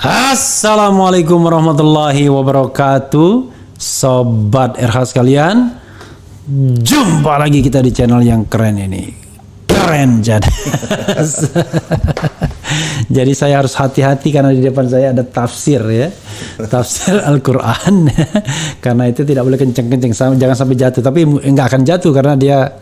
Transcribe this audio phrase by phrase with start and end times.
[0.00, 3.52] Assalamualaikum warahmatullahi wabarakatuh.
[3.76, 5.76] Sobat RH sekalian
[6.80, 9.12] Jumpa lagi kita di channel yang keren ini.
[9.68, 10.48] Keren jadi
[13.20, 16.08] Jadi saya harus hati-hati karena di depan saya ada tafsir ya.
[16.64, 18.08] Tafsir Al-Quran.
[18.84, 20.16] Karena itu tidak boleh kenceng-kenceng.
[20.16, 21.04] Jangan sampai jatuh.
[21.04, 22.72] Tapi nggak akan jatuh karena dia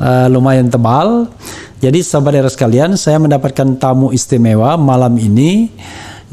[0.00, 1.28] uh, lumayan tebal.
[1.82, 5.68] Jadi sobat RH sekalian Saya mendapatkan tamu istimewa malam ini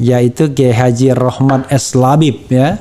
[0.00, 2.80] yaitu Kiai Haji Rohman S Labib ya.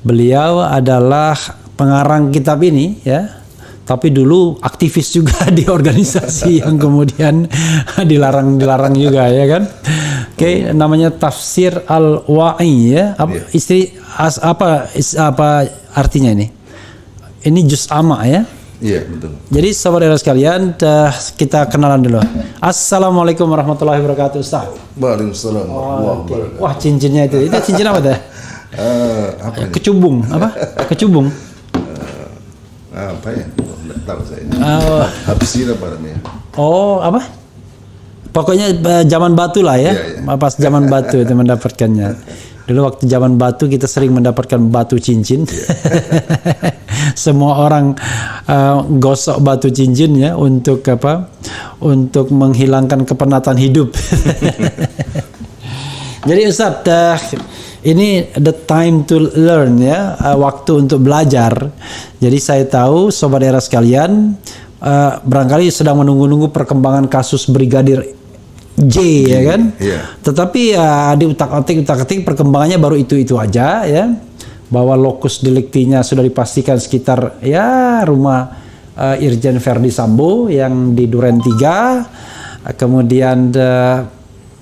[0.00, 1.36] Beliau adalah
[1.76, 3.40] pengarang kitab ini ya.
[3.84, 7.50] Tapi dulu aktivis juga di organisasi yang kemudian
[8.10, 9.62] dilarang-dilarang juga ya kan.
[10.30, 13.12] Oke, okay, namanya Tafsir Al-Wa'i ya.
[13.18, 13.44] Apa, iya.
[13.52, 16.48] istri as, apa is, apa artinya ini?
[17.44, 18.48] Ini juz ama ya.
[18.80, 19.36] Iya betul.
[19.52, 20.72] Jadi saudara sekalian
[21.36, 22.20] kita kenalan dulu.
[22.64, 24.72] Assalamualaikum warahmatullahi wabarakatuh Ustaz.
[24.96, 25.68] Waalaikumsalam.
[25.68, 26.56] Oh, okay.
[26.56, 28.18] Wah cincinnya itu, itu cincin apa teh?
[28.70, 29.74] Uh, apa ini?
[29.74, 30.54] Kecubung apa?
[30.94, 31.26] Kecubung.
[31.74, 32.30] Uh,
[32.94, 33.42] apa ya?
[33.50, 34.46] Tidak tahu saya.
[34.46, 35.02] Uh,
[35.58, 36.18] ini apa namanya?
[36.54, 37.18] Oh apa?
[38.30, 38.70] Pokoknya
[39.10, 39.90] zaman batu lah ya.
[39.90, 40.38] Yeah, yeah.
[40.38, 42.14] Pas zaman batu itu mendapatkannya.
[42.70, 45.42] Dulu waktu zaman batu kita sering mendapatkan batu cincin.
[45.42, 46.70] Yeah.
[47.26, 47.98] Semua orang
[48.46, 51.34] uh, gosok batu cincin ya untuk apa?
[51.82, 53.90] Untuk menghilangkan kepenatan hidup.
[56.30, 57.18] Jadi Ustaz, uh,
[57.82, 61.74] ini the time to learn ya, uh, waktu untuk belajar.
[62.22, 64.38] Jadi saya tahu sobat era sekalian
[64.78, 68.19] uh, barangkali sedang menunggu-nunggu perkembangan kasus brigadir
[68.80, 68.96] J
[69.28, 69.60] ya kan.
[69.76, 70.04] Yeah.
[70.24, 74.08] Tetapi ya di utak-atik utak-atik perkembangannya baru itu-itu aja ya.
[74.70, 78.54] Bahwa lokus deliktinya sudah dipastikan sekitar ya rumah
[78.94, 82.76] uh, Irjen Verdi Sambo yang di Duren 3.
[82.76, 83.98] Kemudian uh,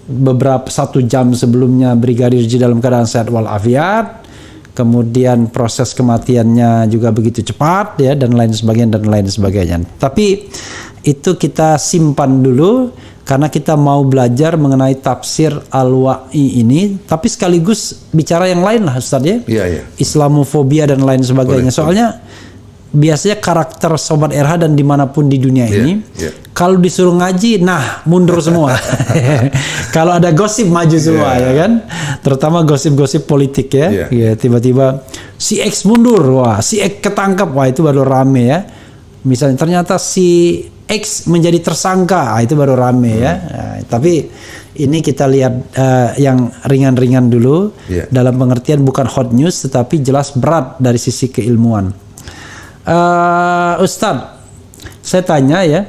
[0.09, 4.28] beberapa satu jam sebelumnya Brigadir J dalam keadaan sehat walafiat.
[4.79, 9.83] Kemudian proses kematiannya juga begitu cepat ya dan lain sebagainya dan lain sebagainya.
[9.99, 10.47] Tapi
[11.03, 12.95] itu kita simpan dulu
[13.27, 19.27] karena kita mau belajar mengenai tafsir al-wa'i ini tapi sekaligus bicara yang lain lah Ustaz
[19.27, 19.43] ya.
[19.51, 19.83] Iya, iya.
[19.99, 21.75] Islamofobia dan lain sebagainya.
[21.75, 22.07] Boleh, Soalnya
[22.89, 26.33] biasanya karakter sobat RH dan di mana pun di dunia yeah, ini yeah.
[26.57, 28.73] kalau disuruh ngaji nah mundur semua
[29.97, 31.45] kalau ada gosip maju semua yeah.
[31.45, 31.73] ya kan
[32.25, 34.09] terutama gosip-gosip politik ya yeah.
[34.09, 35.05] ya tiba-tiba
[35.37, 38.59] si X mundur wah si X ketangkap wah itu baru rame ya
[39.29, 43.37] misalnya ternyata si X menjadi tersangka, ah, itu baru rame ya.
[43.37, 43.45] hmm.
[43.45, 43.53] ya.
[43.53, 44.25] Nah, tapi
[44.81, 48.09] ini kita lihat uh, yang ringan-ringan dulu yeah.
[48.09, 52.08] dalam pengertian bukan hot news tetapi jelas berat dari sisi keilmuan.
[52.89, 54.41] Uh, Ustadz,
[55.05, 55.85] saya tanya ya,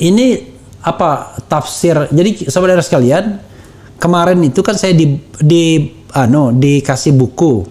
[0.00, 0.40] ini
[0.80, 2.08] apa tafsir?
[2.08, 3.36] Jadi saudara sekalian,
[4.00, 5.84] kemarin itu kan saya di di
[6.16, 7.68] ano dikasih buku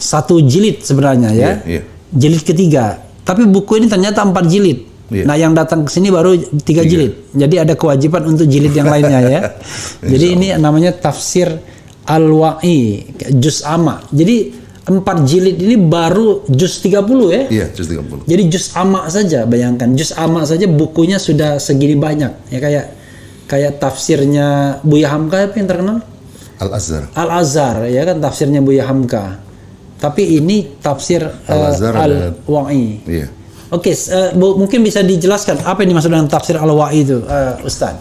[0.00, 1.84] satu jilid sebenarnya ya, yeah, yeah.
[2.08, 3.04] jilid ketiga.
[3.20, 4.88] Tapi buku ini ternyata empat jilid.
[5.12, 5.28] Yeah.
[5.28, 7.36] Nah yang datang ke sini baru tiga jilid.
[7.36, 9.40] Jadi ada kewajiban untuk jilid yang lainnya ya.
[10.16, 11.52] Jadi ini namanya tafsir
[12.08, 13.04] al-wa'i,
[13.36, 14.00] juz ama.
[14.08, 14.57] Jadi
[14.88, 17.42] empat jilid ini baru juz 30 ya?
[17.52, 18.24] Iya, juz 30.
[18.24, 22.32] Jadi juz ama saja, bayangkan juz ama saja bukunya sudah segini banyak.
[22.48, 22.86] Ya kayak
[23.48, 25.98] kayak tafsirnya Buya Hamka apa yang terkenal?
[26.58, 27.12] Al-Azhar.
[27.14, 29.40] Al-Azhar ya kan tafsirnya Buya Hamka.
[29.98, 33.02] Tapi ini tafsir Al-Azhar uh, al-wa'i.
[33.04, 33.28] Iya.
[33.68, 37.60] Oke, okay, uh, eh, mungkin bisa dijelaskan apa yang dimaksud dengan tafsir al-wa'i itu, uh,
[37.66, 38.00] Ustaz?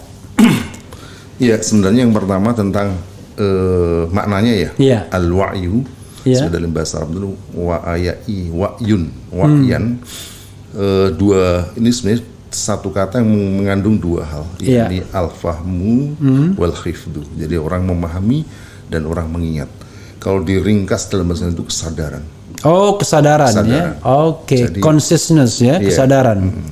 [1.37, 2.97] Iya, sebenarnya yang pertama tentang
[3.37, 4.69] uh, maknanya ya.
[4.81, 5.01] Yeah.
[5.13, 5.85] Al-wa'yu.
[6.27, 6.51] Yeah.
[6.51, 9.85] dalam bahasa Arab dulu wa'ayai wa'yun, wa'yan.
[9.97, 10.75] Hmm.
[10.77, 14.87] Uh, dua ini sebenarnya satu kata yang mengandung dua hal, yeah.
[14.87, 16.49] yakni al-fahmu hmm.
[16.59, 17.23] wal khifdu.
[17.39, 18.43] Jadi orang memahami
[18.91, 19.71] dan orang mengingat.
[20.17, 22.25] Kalau diringkas dalam bahasa itu kesadaran
[22.65, 23.53] Oh, kesadaran, ya?
[23.53, 23.93] kesadaran.
[24.01, 24.17] ya.
[24.25, 24.81] Oke, okay.
[24.81, 25.85] consciousness ya, yeah.
[25.85, 26.39] kesadaran.
[26.41, 26.71] Mm -hmm.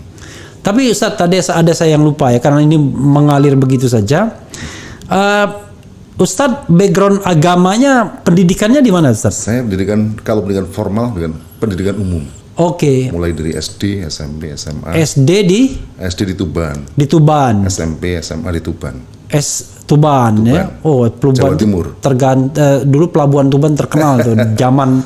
[0.65, 4.33] Tapi Ustaz tadi ada saya yang lupa ya karena ini mengalir begitu saja.
[5.05, 5.64] Uh,
[6.15, 9.51] Ustadz background agamanya pendidikannya di mana Ustadz?
[9.51, 12.23] Saya pendidikan kalau pendidikan formal dengan pendidikan umum.
[12.55, 13.11] Oke.
[13.11, 13.11] Okay.
[13.11, 14.95] Mulai dari SD, SMP, SMA.
[14.95, 15.61] SD di?
[15.99, 16.87] SD di Tuban.
[16.95, 17.67] Di Tuban.
[17.67, 18.95] SMP, SMA di Tuban.
[19.27, 20.55] S Tuban, Tuban.
[20.55, 20.63] ya.
[20.87, 21.35] Oh, Tuban.
[21.35, 21.99] Jawa Timur.
[21.99, 25.03] Tergant uh, dulu pelabuhan Tuban terkenal tuh zaman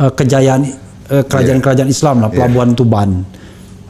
[0.00, 0.64] uh, kejayaan
[1.12, 1.96] uh, kerajaan-kerajaan yeah.
[2.00, 2.78] Islam lah pelabuhan yeah.
[2.80, 3.10] Tuban.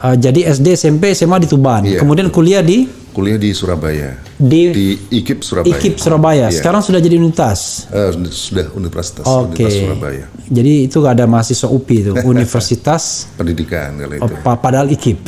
[0.03, 1.87] Uh, jadi SD, SMP, SMA di Tuban.
[1.87, 2.03] Yeah.
[2.03, 4.17] Kemudian kuliah di kuliah di Surabaya.
[4.39, 4.87] Di, di
[5.21, 5.71] IKIP Surabaya.
[5.77, 6.47] IKIP Surabaya.
[6.47, 6.57] Yeah.
[6.57, 7.91] Sekarang sudah jadi universitas.
[7.91, 9.27] Uh, sudah universitas.
[9.27, 9.67] Oke.
[9.67, 9.85] Okay.
[9.85, 10.25] Surabaya.
[10.47, 14.33] Jadi itu ada mahasiswa UPI itu, Universitas Pendidikan kalau itu.
[14.41, 15.19] Oh, padahal IKIP.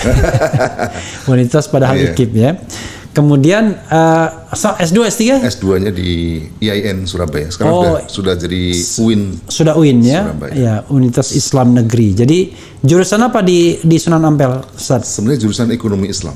[1.32, 2.12] universitas padahal yeah.
[2.16, 2.52] IKIP ya.
[3.14, 5.46] Kemudian uh, S2 S3?
[5.46, 7.46] S2-nya di IAIN Surabaya.
[7.54, 7.86] Sekarang Oh.
[7.86, 8.74] sudah, sudah jadi
[9.06, 9.22] UIN.
[9.46, 10.34] Sudah UIN ya.
[10.34, 10.54] Surabaya.
[10.58, 12.18] Ya, Universitas Islam Negeri.
[12.18, 12.40] Jadi
[12.82, 15.22] jurusan apa di di Sunan Ampel, Ustaz?
[15.22, 16.34] Sebenarnya jurusan ekonomi Islam.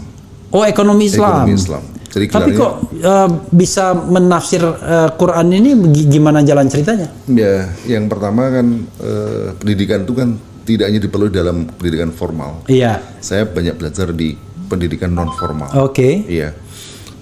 [0.50, 1.44] Oh, ekonomi Islam.
[1.44, 1.84] Ekonomi Islam.
[2.08, 2.74] Jadi Tapi kok
[3.04, 7.12] uh, bisa menafsir uh, Quran ini gi- gimana jalan ceritanya?
[7.28, 8.68] Ya, yang pertama kan
[8.98, 12.64] eh, pendidikan itu kan tidak hanya diperlukan dalam pendidikan formal.
[12.66, 13.04] Iya.
[13.20, 14.34] Saya banyak belajar di
[14.66, 15.68] pendidikan non formal.
[15.84, 16.24] Oke.
[16.26, 16.56] Iya.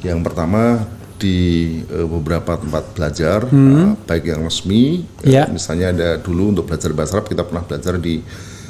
[0.05, 0.85] Yang pertama
[1.17, 1.37] di
[1.81, 3.73] eh, beberapa tempat belajar, Hmm.
[3.73, 5.49] eh, baik yang resmi, eh, Iya.
[5.49, 8.21] misalnya ada dulu untuk belajar bahasa Arab kita pernah belajar di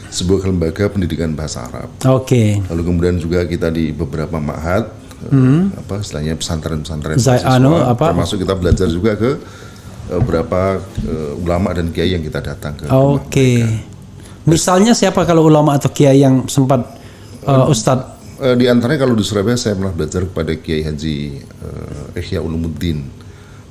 [0.09, 1.89] sebuah lembaga pendidikan bahasa Arab.
[2.07, 2.61] Oke.
[2.71, 4.89] Lalu kemudian juga kita di beberapa ma'had,
[5.29, 8.11] eh, apa istilahnya pesantren-pesantren anu, apa?
[8.13, 9.31] termasuk kita belajar juga ke
[10.21, 13.65] beberapa eh, ulama dan kiai yang kita datang ke Oke.
[14.45, 16.85] Misalnya siapa kalau ulama atau kiai yang sempat
[17.49, 21.39] uh, Ustadz Eh, di antaranya kalau di Surabaya saya pernah belajar kepada Kiai Haji
[22.19, 23.07] Ihya Ulumuddin.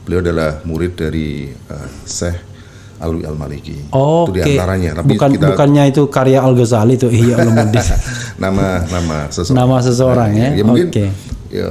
[0.04, 2.53] Beliau adalah murid dari eh, Syekh
[3.02, 3.90] Alwi Al Maliki.
[3.90, 4.30] Oke.
[4.30, 4.90] Itu di antaranya.
[5.02, 7.84] Tapi Bukan kita bukannya itu karya Al Ghazali itu Ihya Ulumuddin.
[8.42, 9.58] nama nama seseorang.
[9.58, 10.48] Nama seseorang ya.
[10.54, 11.06] Ya mungkin Oke.
[11.50, 11.68] ya,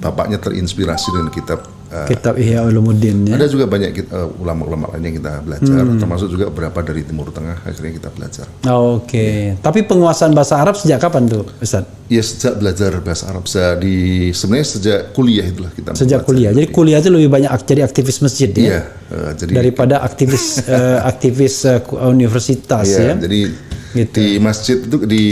[0.00, 1.60] bapaknya terinspirasi dengan kitab.
[1.96, 3.34] Eh, Kitab Ihya Ulumuddin ya.
[3.34, 4.04] ada juga banyak eh,
[4.36, 8.46] ulama-ulama lain yang kita belajar, termasuk juga beberapa dari Timur Tengah akhirnya kita belajar.
[8.66, 9.56] Oke.
[9.56, 11.88] Tapi penguasaan bahasa Arab sejak kapan tuh, Ustaz?
[12.06, 13.94] Ya sejak belajar bahasa Arab, saya di
[14.30, 15.90] sebenarnya sejak kuliah itulah kita.
[15.92, 16.28] Sejak belajar.
[16.28, 16.50] kuliah.
[16.52, 18.62] Jadi kuliah itu lebih banyak ak- jadi aktivis masjid ya.
[18.62, 23.10] Iya, eh, jadi Daripada aktivis eh, aktivis ku- universitas ya.
[23.10, 23.40] Iya, jadi
[23.94, 24.16] Gitu.
[24.16, 25.24] di masjid itu di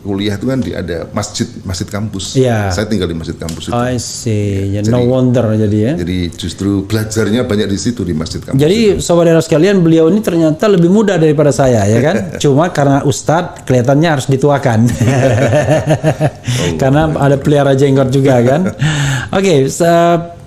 [0.00, 2.34] kuliah itu kan di ada masjid masjid kampus.
[2.34, 2.72] Iya.
[2.72, 3.76] Saya tinggal di masjid kampus itu.
[3.76, 4.72] I see.
[4.72, 5.92] Ya, no wonder jadi ya.
[6.00, 8.56] Jadi justru belajarnya banyak di situ di masjid kampus.
[8.56, 12.16] Jadi saudara sekalian beliau ini ternyata lebih muda daripada saya ya kan.
[12.42, 14.88] Cuma karena Ustadz kelihatannya harus dituakan.
[16.80, 18.60] karena ada pelihara jenggot juga kan.
[19.36, 20.39] Oke, se-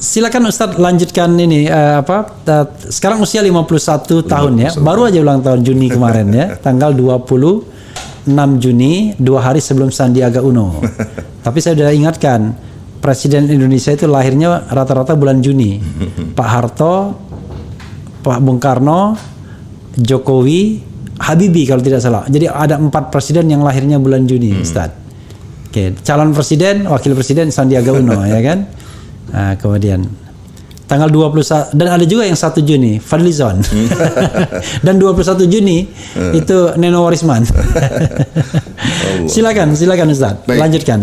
[0.00, 2.40] silakan Ustadz lanjutkan ini eh, apa?
[2.48, 4.70] eh, sekarang usia 51 tahun ya.
[4.80, 8.26] Baru aja ulang tahun Juni kemarin ya, tanggal 26
[8.58, 10.80] Juni, dua hari sebelum Sandiaga Uno.
[11.46, 12.56] Tapi saya sudah ingatkan,
[13.00, 15.80] Presiden Indonesia itu lahirnya rata-rata bulan Juni.
[16.36, 17.16] Pak Harto,
[18.20, 19.16] Pak Bung Karno,
[19.96, 22.24] Jokowi, Habibie kalau tidak salah.
[22.28, 24.92] Jadi ada empat presiden yang lahirnya bulan Juni, Ustaz.
[25.68, 28.68] Oke, calon presiden, wakil presiden Sandiaga Uno ya kan.
[29.30, 30.06] Nah, kemudian
[30.90, 33.62] tanggal 21 dan ada juga yang 1 Juni, Fadlizon.
[34.86, 35.86] dan 21 Juni
[36.34, 37.46] itu Neno Warisman.
[39.32, 40.42] silakan, silakan Ustaz.
[40.50, 40.58] Baik.
[40.58, 41.00] Lanjutkan.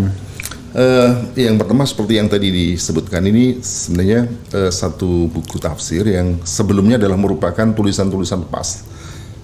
[0.78, 1.10] Eh,
[1.48, 7.16] yang pertama seperti yang tadi disebutkan ini sebenarnya eh, satu buku tafsir yang sebelumnya adalah
[7.16, 8.84] merupakan tulisan-tulisan lepas.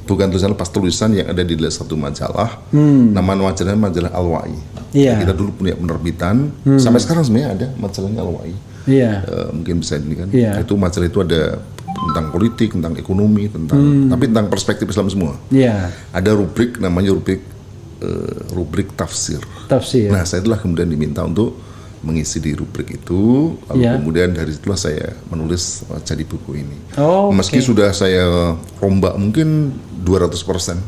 [0.04, 2.68] Bukan tulisan lepas, tulisan yang ada di dalam satu majalah.
[2.76, 4.52] Nama majalahnya majalah Al-Wa'i.
[4.52, 5.00] Hmm.
[5.00, 5.20] Hmm.
[5.24, 6.52] Kita dulu punya penerbitan.
[6.76, 8.73] Sampai sekarang sebenarnya ada majalahnya Al-Wa'i.
[8.84, 9.24] Iya.
[9.24, 10.28] Eh, mungkin bisa ini kan.
[10.32, 10.60] Iya.
[10.60, 11.60] Itu majalah itu ada
[11.94, 15.34] tentang politik, tentang ekonomi, tentang tapi tentang perspektif Islam semua.
[15.48, 15.92] Iya.
[16.12, 17.42] Ada rubrik namanya rubrik
[18.04, 19.40] eh, rubrik tafsir.
[19.72, 20.12] Tafsir.
[20.12, 21.56] Nah, saya itulah kemudian diminta untuk
[22.04, 23.96] mengisi di rubrik itu, lalu Ya.
[23.96, 26.78] kemudian dari situlah saya menulis uh, jadi buku ini.
[27.00, 29.72] Oh, Meski sudah saya rombak mungkin
[30.04, 30.84] 200%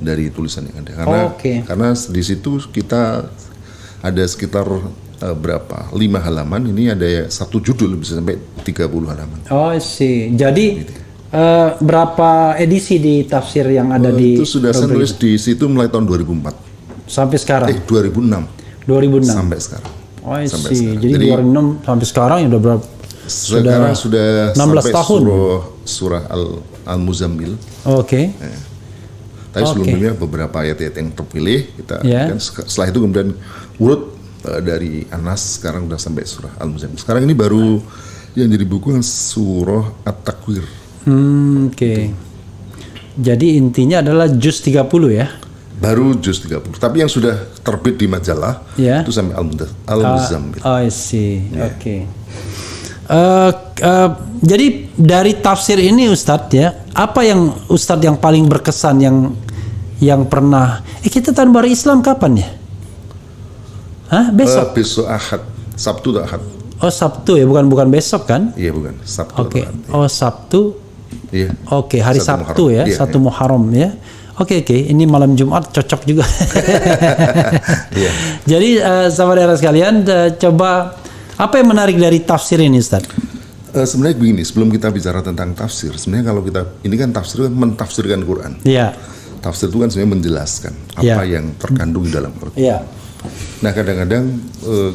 [0.00, 1.52] dari tulisan yang ada, karena Oke.
[1.68, 3.28] karena di situ kita
[4.00, 4.64] ada sekitar
[5.20, 9.38] uh, berapa lima halaman, ini ada ya satu judul bisa sampai 30 halaman.
[9.48, 10.32] Oh, sih.
[10.32, 10.84] Jadi
[11.28, 15.88] eh, berapa edisi di tafsir yang ada di itu sudah saya tulis di situ mulai
[15.88, 17.68] tahun 2004, sampai sekarang?
[17.68, 19.28] eh 2006 2006.
[19.28, 19.92] sampai sekarang.
[20.24, 21.00] Oh, sampai sekarang.
[21.00, 22.84] Jadi, Jadi- 2006 sampai sekarang ya udah berapa?
[23.28, 25.20] Sekarang sudah 16 sampai tahun.
[25.20, 26.44] surah surah Al
[26.88, 27.52] Al Muzammil.
[27.84, 28.32] Oke.
[29.48, 29.70] Tapi Oke.
[29.72, 32.28] sebelumnya beberapa ayat-ayat yang terpilih kita Ya.
[32.28, 33.28] kan setelah itu kemudian
[33.76, 36.96] urut uh, dari Anas sekarang udah sampai surah Al Muzammil.
[36.96, 37.80] Sekarang ini baru
[38.34, 40.62] yang jadi buku yang surah At-Takwir.
[41.04, 42.12] Hmm, Oke.
[43.18, 45.26] Jadi intinya adalah juz 30 ya.
[45.78, 46.74] Baru juz 30.
[46.76, 49.02] Tapi yang sudah terbit di majalah Ya.
[49.02, 50.58] itu sampai Al Mudaz- Al Muzammil.
[50.62, 51.42] Oh, I see.
[51.54, 52.06] Oke.
[53.08, 59.16] Eh, eh, jadi dari tafsir ini Ustadz ya, apa yang Ustadz yang paling berkesan yang
[59.98, 60.84] yang pernah?
[61.00, 62.48] Eh kita tahun baru Islam kapan ya?
[64.08, 64.32] Hah?
[64.32, 64.66] Besok?
[64.66, 65.42] Eh, besok Ahad,
[65.74, 66.42] Sabtu atau Ahad?
[66.78, 68.54] Oh Sabtu ya, bukan bukan besok kan?
[68.54, 69.60] Iya bukan, Sabtu Oke.
[69.60, 69.76] atau Ahad.
[69.92, 70.60] Oh Sabtu.
[71.28, 71.52] Iya.
[71.68, 72.72] Oke, hari Satu Sabtu Muharram.
[72.72, 73.90] ya, Iya, satu Muharram ya.
[74.38, 76.24] Oke oke, ini malam Jumat cocok juga.
[77.90, 78.10] Iya.
[78.46, 80.94] Jadi eh, saudara sekalian, eh, coba
[81.34, 83.02] apa yang menarik dari tafsir ini, Ustaz?
[83.68, 87.52] Eh, sebenarnya begini, sebelum kita bicara tentang tafsir, sebenarnya kalau kita ini kan tafsir kan
[87.52, 88.52] mentafsirkan Quran.
[88.62, 88.94] Iya,
[89.38, 91.38] Tafsir itu kan sebenarnya menjelaskan apa Ya.
[91.38, 92.58] yang terkandung dalam Quran.
[92.58, 92.82] iya,
[93.62, 94.24] Nah kadang-kadang
[94.66, 94.90] eh,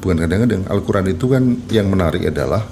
[0.00, 2.64] bukan kadang-kadang Al-Quran itu kan yang menarik adalah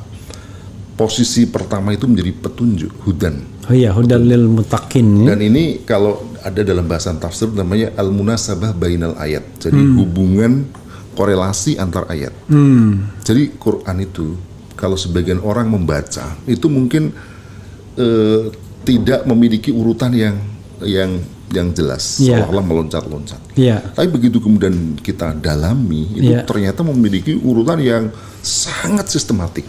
[0.98, 3.38] posisi pertama itu menjadi petunjuk hudan.
[3.70, 5.28] Oh iya, hudan lil mutakin.
[5.28, 9.46] Dan ini kalau ada dalam bahasa tafsir namanya al munasabah bainal ayat.
[9.62, 9.94] Jadi hmm.
[10.00, 10.52] hubungan
[11.14, 12.34] korelasi antar ayat.
[12.50, 13.14] Hmm.
[13.22, 14.34] Jadi Quran itu
[14.74, 17.14] kalau sebagian orang membaca itu mungkin
[17.94, 18.42] eh,
[18.82, 20.34] tidak memiliki urutan yang
[20.82, 22.44] yang yang jelas yeah.
[22.44, 23.40] seolah-olah meloncat-loncat.
[23.56, 23.80] Yeah.
[23.96, 26.44] Tapi begitu kemudian kita dalami itu yeah.
[26.44, 28.12] ternyata memiliki urutan yang
[28.44, 29.64] sangat sistematik.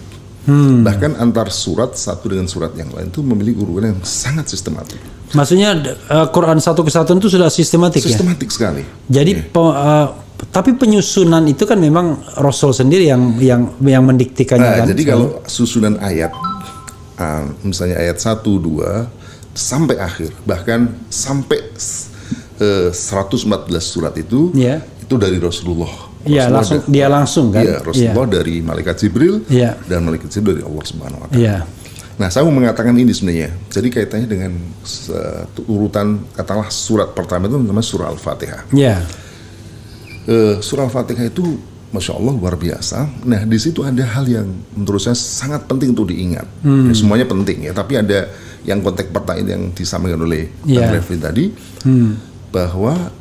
[0.49, 0.81] Hmm.
[0.81, 4.97] Bahkan antar surat satu dengan surat yang lain itu memiliki urutan yang sangat sistematik.
[5.35, 5.77] Maksudnya
[6.09, 8.55] uh, Quran satu kesatuan itu sudah sistematik, sistematik ya?
[8.55, 8.83] sekali.
[9.05, 9.51] Jadi yeah.
[9.53, 10.07] pe, uh,
[10.49, 14.85] tapi penyusunan itu kan memang Rasul sendiri yang yang yang mendiktikannya nah, kan.
[14.89, 16.31] Jadi kalau susunan ayat
[17.19, 19.18] uh, misalnya ayat 1 2
[19.53, 21.59] sampai akhir bahkan sampai
[22.61, 23.45] uh, 114
[23.81, 24.81] surat itu yeah.
[25.01, 27.63] itu dari Rasulullah Iya langsung dia langsung kan.
[27.63, 28.33] Iya Rasulullah ya.
[28.43, 29.71] dari malaikat Jibril ya.
[29.87, 31.39] dan malaikat Jibril dari Allah Subhanahu Wa Taala.
[31.39, 31.57] Ya.
[32.19, 33.55] Nah saya mau mengatakan ini sebenarnya.
[33.71, 34.51] Jadi kaitannya dengan
[35.15, 38.67] uh, urutan katalah surat pertama itu namanya surah Al-Fatihah.
[38.75, 38.99] Iya.
[40.27, 41.55] Uh, surah Al-Fatihah itu
[41.89, 43.07] Masya Allah luar biasa.
[43.23, 46.45] Nah di situ ada hal yang menurut saya sangat penting untuk diingat.
[46.61, 46.91] Hmm.
[46.91, 48.27] Ya, semuanya penting ya, tapi ada
[48.67, 50.83] yang konteks pertanyaan yang disampaikan oleh yeah.
[50.87, 51.45] Bang Refli tadi
[51.85, 52.11] hmm.
[52.51, 53.11] bahwa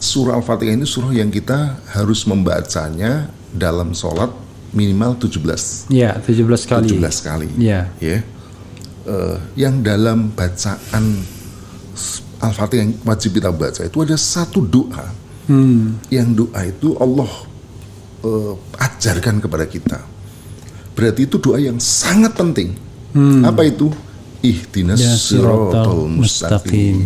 [0.00, 4.30] surah Al-Fatihah ini surah yang kita harus membacanya dalam sholat
[4.70, 5.90] minimal 17.
[5.90, 6.86] Ya, 17 kali.
[6.96, 7.48] 17 kali.
[7.58, 7.90] Ya.
[7.98, 8.22] Ya.
[9.04, 11.04] Uh, yang dalam bacaan
[12.40, 15.12] Al-Fatihah yang wajib kita baca itu ada satu doa.
[15.50, 15.98] Hmm.
[16.08, 17.30] Yang doa itu Allah
[18.24, 19.98] uh, ajarkan kepada kita.
[20.94, 22.78] Berarti itu doa yang sangat penting.
[23.12, 23.42] Hmm.
[23.44, 23.90] Apa itu?
[24.40, 26.16] Ihdinas ya, siratal mustaqim.
[26.16, 26.96] mustaqim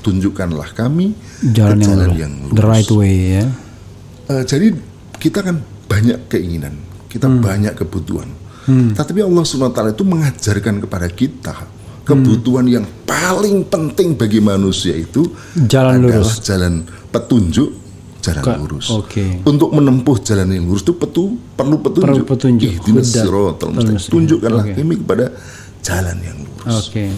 [0.00, 1.12] tunjukkanlah kami
[1.52, 2.56] jalan, yang, jalan yang lurus.
[2.56, 3.44] The right way ya.
[4.26, 4.66] Uh, jadi
[5.20, 6.80] kita kan banyak keinginan,
[7.12, 7.44] kita hmm.
[7.44, 8.28] banyak kebutuhan.
[8.64, 8.92] Hmm.
[8.92, 11.54] Tetapi Allah SWT itu mengajarkan kepada kita
[12.04, 12.74] kebutuhan hmm.
[12.80, 15.30] yang paling penting bagi manusia itu
[15.68, 16.40] jalan adalah lurus.
[16.42, 16.74] jalan
[17.12, 17.70] petunjuk
[18.20, 18.86] jalan Ka lurus.
[19.06, 19.40] Okay.
[19.48, 22.04] Untuk menempuh jalan yang lurus itu petu, perlu petunjuk.
[22.04, 22.72] Perlu petunjuk.
[24.12, 24.76] Tunjukkanlah okay.
[24.76, 25.32] kami kepada
[25.80, 26.88] jalan yang lurus.
[26.88, 27.10] Okay.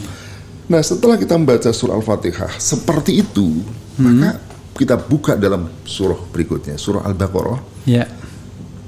[0.71, 3.61] Nah setelah kita membaca surah Al-Fatihah seperti itu,
[3.99, 4.03] hmm.
[4.03, 4.31] maka
[4.73, 7.61] kita buka dalam surah berikutnya, surah Al-Baqarah.
[7.85, 8.09] Ya.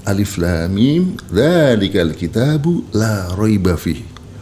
[0.04, 3.76] Alif Lam Mim, dzalikal kitabu la raiba.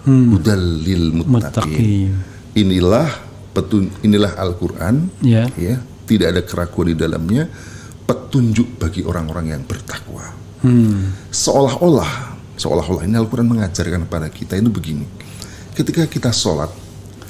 [0.03, 0.35] Hmm.
[0.83, 2.11] lil muttaqin.
[2.59, 3.09] Inilah
[3.55, 5.47] petun inilah Al-Qur'an, ya.
[5.55, 5.79] ya.
[6.03, 7.47] Tidak ada keraguan di dalamnya,
[8.05, 10.35] petunjuk bagi orang-orang yang bertakwa.
[10.67, 11.15] Hmm.
[11.31, 15.07] Seolah-olah, seolah-olah ini Al-Qur'an mengajarkan kepada kita itu begini.
[15.73, 16.69] Ketika kita sholat,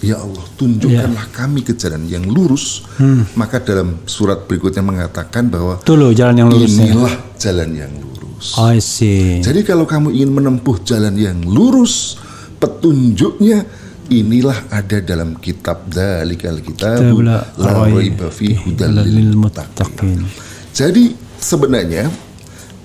[0.02, 1.34] Ya Allah, tunjukkanlah ya.
[1.34, 2.82] kami ke jalan yang lurus.
[2.98, 3.22] Hmm.
[3.38, 6.74] Maka dalam surat berikutnya mengatakan bahwa Tuh jalan yang lurus.
[6.74, 6.90] Ya.
[6.90, 7.38] Inilah ya.
[7.38, 8.58] jalan yang lurus.
[8.58, 9.38] I see.
[9.38, 12.18] Jadi kalau kamu ingin menempuh jalan yang lurus,
[12.58, 13.62] petunjuknya
[14.10, 17.46] inilah ada dalam kitab Dalikal Kitab la
[17.86, 20.26] raiba fi hudal lil muttaqin.
[20.74, 22.10] Jadi sebenarnya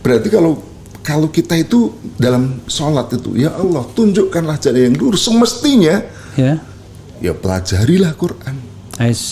[0.05, 0.61] berarti kalau
[1.07, 6.03] kalau kita itu dalam sholat itu ya Allah tunjukkanlah jalan yang lurus semestinya
[6.35, 6.59] ya
[7.21, 8.55] ya pelajarilah Quran.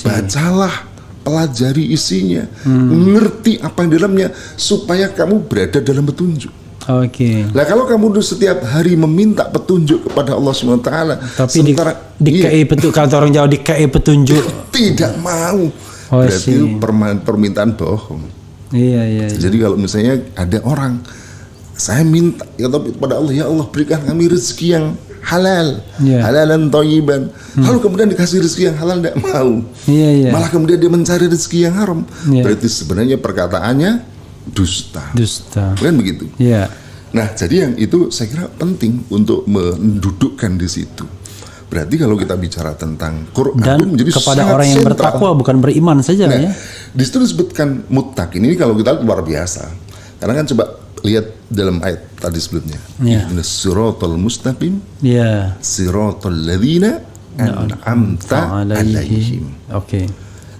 [0.06, 0.86] Bacalah,
[1.26, 3.18] pelajari isinya, hmm.
[3.18, 6.54] ngerti apa yang dalamnya supaya kamu berada dalam petunjuk.
[6.86, 7.10] Oke.
[7.10, 7.38] Okay.
[7.50, 10.92] Nah kalau kamu tuh setiap hari meminta petunjuk kepada Allah SWT,
[11.34, 14.44] tapi sementara di, di iya, petunjuk kalau orang Jawa di petunjuk
[14.78, 15.66] tidak mau,
[16.14, 16.78] oh, berarti
[17.26, 18.22] permintaan bohong.
[18.70, 19.38] Iya, iya iya.
[19.42, 21.02] Jadi kalau misalnya ada orang
[21.76, 24.86] saya minta ya kepada Allah ya Allah berikan kami rezeki yang
[25.26, 26.22] halal, yeah.
[26.22, 27.34] halalan toyiban.
[27.58, 27.66] Hmm.
[27.66, 29.52] Lalu kemudian dikasih rezeki yang halal tidak mau,
[29.90, 30.32] yeah, yeah.
[30.32, 32.06] malah kemudian dia mencari rezeki yang haram.
[32.30, 32.46] Yeah.
[32.46, 33.92] Berarti sebenarnya perkataannya
[34.54, 35.12] dusta.
[35.18, 35.74] Dusta.
[35.76, 36.30] Kan begitu.
[36.38, 36.70] Yeah.
[37.16, 41.08] Nah, jadi yang itu saya kira penting untuk mendudukkan di situ.
[41.66, 44.94] Berarti kalau kita bicara tentang Quran dan itu menjadi kepada orang yang sentral.
[44.94, 46.52] bertakwa bukan beriman saja nah, ya.
[46.94, 49.74] Di situ disebutkan muttaqin ini kalau kita luar biasa.
[50.22, 52.82] Karena kan coba lihat dalam ayat tadi sebelumnya.
[53.00, 53.30] Ya.
[53.46, 54.82] Siratal mustaqim.
[55.06, 55.54] Ya.
[55.62, 57.06] Siratal ladzina
[57.38, 59.46] an'amta alaihim.
[59.70, 60.04] Oke.
[60.04, 60.06] Okay.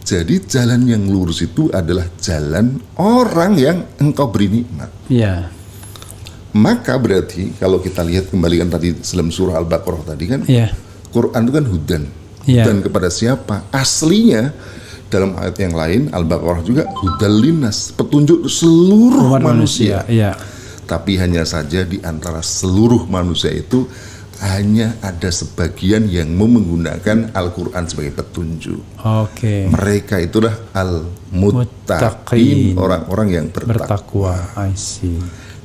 [0.06, 4.94] Jadi jalan yang lurus itu adalah jalan orang yang engkau beri nikmat.
[5.10, 5.50] Ya.
[6.54, 10.46] Maka berarti kalau kita lihat kembalikan tadi dalam surah Al-Baqarah tadi kan.
[10.46, 10.70] Ya.
[11.10, 12.04] Quran itu kan hudan.
[12.46, 12.70] Ya.
[12.70, 13.66] Dan kepada siapa?
[13.74, 14.54] Aslinya
[15.16, 20.04] dalam ayat yang lain Al-Baqarah juga hudalinas petunjuk seluruh Umat manusia.
[20.04, 20.12] manusia.
[20.12, 20.32] Ya.
[20.84, 23.88] Tapi hanya saja di antara seluruh manusia itu
[24.44, 28.84] hanya ada sebagian yang mau menggunakan Al-Quran sebagai petunjuk.
[29.00, 29.72] Oke.
[29.72, 34.36] Mereka itulah al-muttaqin, orang-orang yang bertakwa.
[34.36, 34.60] Bertakwa.
[34.60, 35.16] I see.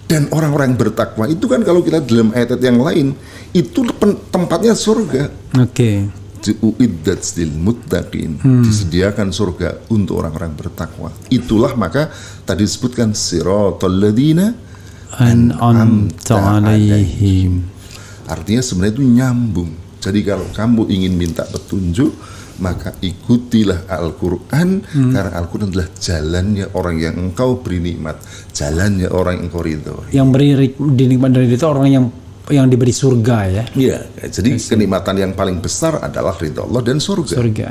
[0.06, 3.14] Dan orang-orang bertakwa itu kan kalau kita dalam ayat yang lain
[3.54, 3.86] itu
[4.30, 5.30] tempatnya surga.
[5.58, 6.19] Oke.
[6.64, 8.40] Uiddat lil muttaqin.
[8.40, 8.64] Hmm.
[8.64, 11.12] Disediakan surga untuk orang-orang bertakwa.
[11.28, 12.08] Itulah maka
[12.48, 14.56] tadi disebutkan siratal ladzina
[15.20, 17.66] An'amta alaihim.
[18.30, 19.70] Artinya sebenarnya itu nyambung.
[20.00, 22.14] Jadi kalau kamu ingin minta petunjuk,
[22.62, 25.12] maka ikutilah Al-Quran Hmm.
[25.12, 28.20] karena Al-Quran adalah jalannya orang yang engkau beri nikmat,
[28.54, 30.08] jalannya orang yang engkau ridhoi.
[30.14, 32.04] Yang beri dinikmat dari itu orang yang
[32.50, 33.64] yang diberi surga ya.
[33.72, 37.34] Iya, jadi kenikmatan yang paling besar adalah ridho Allah dan surga.
[37.38, 37.68] Surga.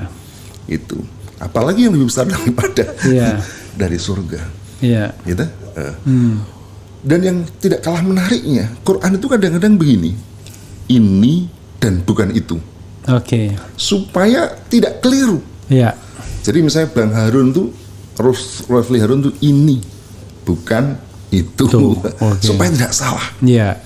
[0.65, 1.00] Itu.
[1.38, 3.39] Apalagi yang lebih besar daripada Iya.
[3.81, 4.41] dari surga.
[4.79, 5.12] Iya.
[5.24, 5.45] Gitu?
[5.75, 5.93] Eh.
[7.00, 10.12] Dan yang tidak kalah menariknya, Quran itu kadang-kadang begini.
[10.89, 11.48] Ini
[11.79, 12.59] dan bukan itu.
[13.07, 13.55] Oke.
[13.75, 15.39] Supaya tidak keliru.
[15.71, 15.95] Iya.
[16.43, 17.67] Jadi misalnya Bang Harun tuh
[18.67, 19.80] Rafli Harun tuh ini
[20.43, 20.97] bukan
[21.30, 21.93] itu Tuh,
[22.25, 22.41] oke.
[22.41, 23.23] supaya tidak salah.
[23.39, 23.80] Iya.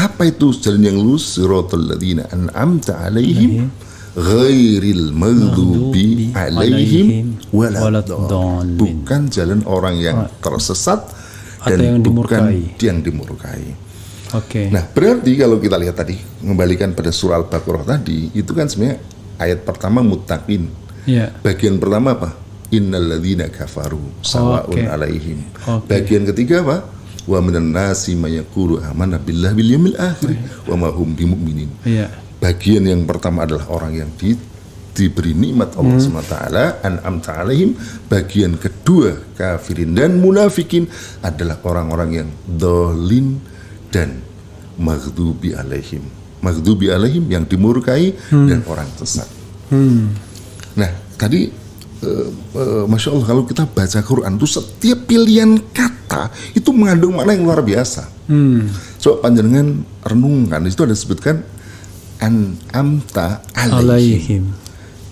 [0.00, 3.68] Apa itu jalan yang lurus siratal ladzina an'amta alaihim
[4.16, 8.78] ghairil maghdubi alaihim waladdallin.
[8.78, 11.04] Bukan jalan orang yang tersesat
[11.66, 12.60] dan yang bukan dimurkai.
[12.80, 13.64] yang dimurkai.
[14.34, 14.66] Oke.
[14.72, 18.98] Nah, berarti kalau kita lihat tadi, mengembalikan pada surah Al-Baqarah tadi, itu kan sebenarnya
[19.38, 20.66] ayat pertama mutakin.
[21.06, 21.30] Iya.
[21.44, 22.30] Bagian pertama apa?
[22.74, 24.82] Innalladzina kafaru sawaun Oke.
[24.88, 25.38] alaihim.
[25.68, 25.86] Oke.
[25.86, 26.76] Bagian ketiga apa?
[27.24, 30.36] Wa minan nasi may yaqulu amanna billahi bil yawmil akhir
[30.68, 31.72] wa ma hum bimumin.
[31.82, 32.12] Iya.
[32.36, 34.36] Bagian yang pertama adalah orang yang di,
[34.92, 36.20] diberi nikmat Allah Hmm.
[36.20, 36.34] SWT
[36.84, 37.72] an'amta alaihim
[38.06, 40.84] bagian kedua kafirin dan munafikin
[41.18, 43.40] adalah orang-orang yang dolin
[43.88, 44.20] dan
[44.76, 46.04] maghdubi alaihim
[46.44, 48.46] maghdubi alaihim yang dimurkai Hmm.
[48.46, 49.26] dan orang sesat
[50.74, 51.50] nah tadi
[52.04, 57.32] eh, eh, masya Allah kalau kita baca Quran itu setiap pilihan kata itu mengandung makna
[57.32, 58.72] yang luar biasa Hmm.
[59.04, 61.44] Coba panjenengan renungkan itu ada disebutkan
[62.16, 63.84] an'amta alaihim.
[63.84, 64.44] Alaihim.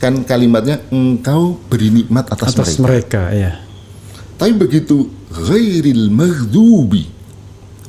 [0.00, 3.28] Kan kalimatnya engkau beri nikmat atas, Atas mereka.
[3.28, 3.52] mereka, ya.
[4.40, 7.04] Tapi begitu ghairil maghdubi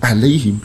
[0.03, 0.59] alaihim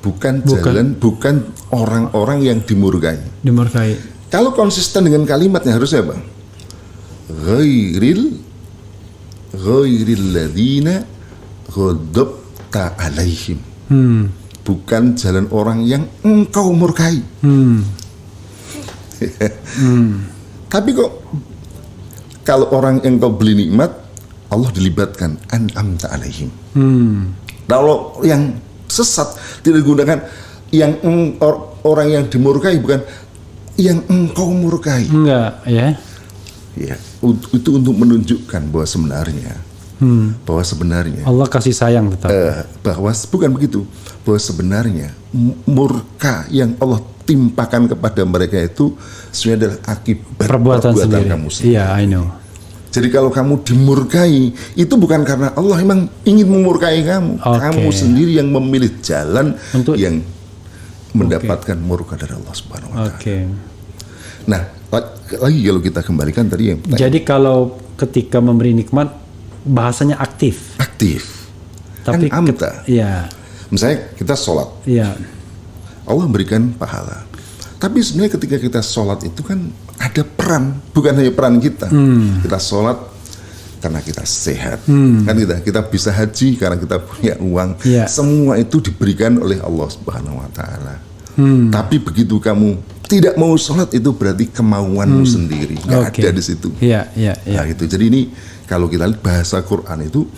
[0.00, 0.56] bukan, Bukan.
[0.64, 1.34] jalan bukan
[1.68, 3.20] orang-orang yang dimurkai.
[3.44, 3.92] Dimurkai.
[4.32, 6.16] Kalau konsisten dengan kalimatnya harusnya apa?
[7.28, 8.40] Ghairil
[9.52, 11.04] ghairil ladina
[11.68, 13.60] ghadabta alaihim.
[13.88, 14.32] Hmm.
[14.64, 17.20] Bukan jalan orang yang engkau murkai.
[19.18, 20.30] Hmm.
[20.70, 21.10] Tapi kok
[22.46, 23.90] kalau orang yang kau beli nikmat,
[24.46, 26.54] Allah dilibatkan an'amta alaihim.
[26.78, 27.34] Hmm.
[27.66, 28.54] Kalau yang
[28.86, 29.26] sesat
[29.60, 30.22] tidak digunakan
[30.70, 30.96] yang
[31.42, 33.02] or- orang yang dimurkai bukan
[33.74, 35.10] yang engkau murkai.
[35.10, 35.98] Enggak, ya.
[36.78, 37.07] Ya, u-
[37.50, 39.54] itu untuk menunjukkan bahwa sebenarnya
[39.98, 40.38] Hmm.
[40.46, 42.30] bahwa sebenarnya Allah kasih sayang tetap.
[42.30, 43.82] eh, bahwa bukan begitu
[44.22, 45.10] bahwa sebenarnya
[45.66, 48.94] murka yang Allah timpakan kepada mereka itu
[49.28, 51.26] sebenarnya adalah akibat perbuatan, sendiri.
[51.26, 51.74] kamu sendiri.
[51.74, 52.30] Iya, I know.
[52.88, 54.38] Jadi kalau kamu dimurkai
[54.72, 57.36] itu bukan karena Allah memang ingin memurkai kamu.
[57.36, 57.58] Oke.
[57.58, 60.22] Kamu sendiri yang memilih jalan Untuk- yang
[61.10, 63.12] mendapatkan murka dari Allah Subhanahu wa taala.
[63.12, 63.36] Oke.
[64.46, 64.62] Nah,
[65.28, 69.12] lagi kalau kita kembalikan tadi yang Jadi kalau ketika memberi nikmat
[69.68, 70.78] bahasanya aktif.
[70.80, 71.48] aktif.
[72.06, 72.88] Tapi Kan amta.
[72.88, 73.28] Iya,
[73.68, 75.12] Misalnya kita sholat, iya.
[76.08, 77.28] Allah berikan pahala.
[77.76, 79.68] Tapi sebenarnya ketika kita sholat itu kan
[80.00, 81.92] ada peran, bukan hanya peran kita.
[81.92, 82.40] Hmm.
[82.40, 82.96] Kita sholat
[83.78, 87.78] karena kita sehat, kan kita kita bisa haji karena kita punya uang.
[87.84, 88.08] Iya.
[88.08, 90.94] Semua itu diberikan oleh Allah Subhanahu Wa Taala.
[91.38, 91.68] Hmm.
[91.70, 96.10] Tapi begitu kamu tidak mau sholat itu berarti kemauanmu sendiri, nggak Hmm.
[96.12, 96.20] Oke.
[96.20, 96.68] ada di situ.
[96.78, 97.58] Iya, iya, iya.
[97.58, 98.28] Nah itu jadi ini
[98.64, 100.28] kalau kita lihat bahasa Quran itu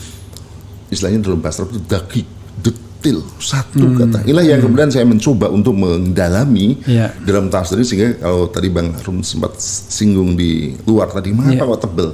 [0.87, 3.99] istilahnya dalam bahasa Arab itu dakik detail satu Hmm.
[3.99, 4.19] kata.
[4.23, 7.11] Inilah yang kemudian saya mencoba untuk mendalami Iya.
[7.21, 9.59] dalam tafsir ini sehingga kalau tadi Bang Harun sempat
[9.91, 11.71] singgung di luar tadi mengapa Iya.
[11.71, 12.09] kok tebel?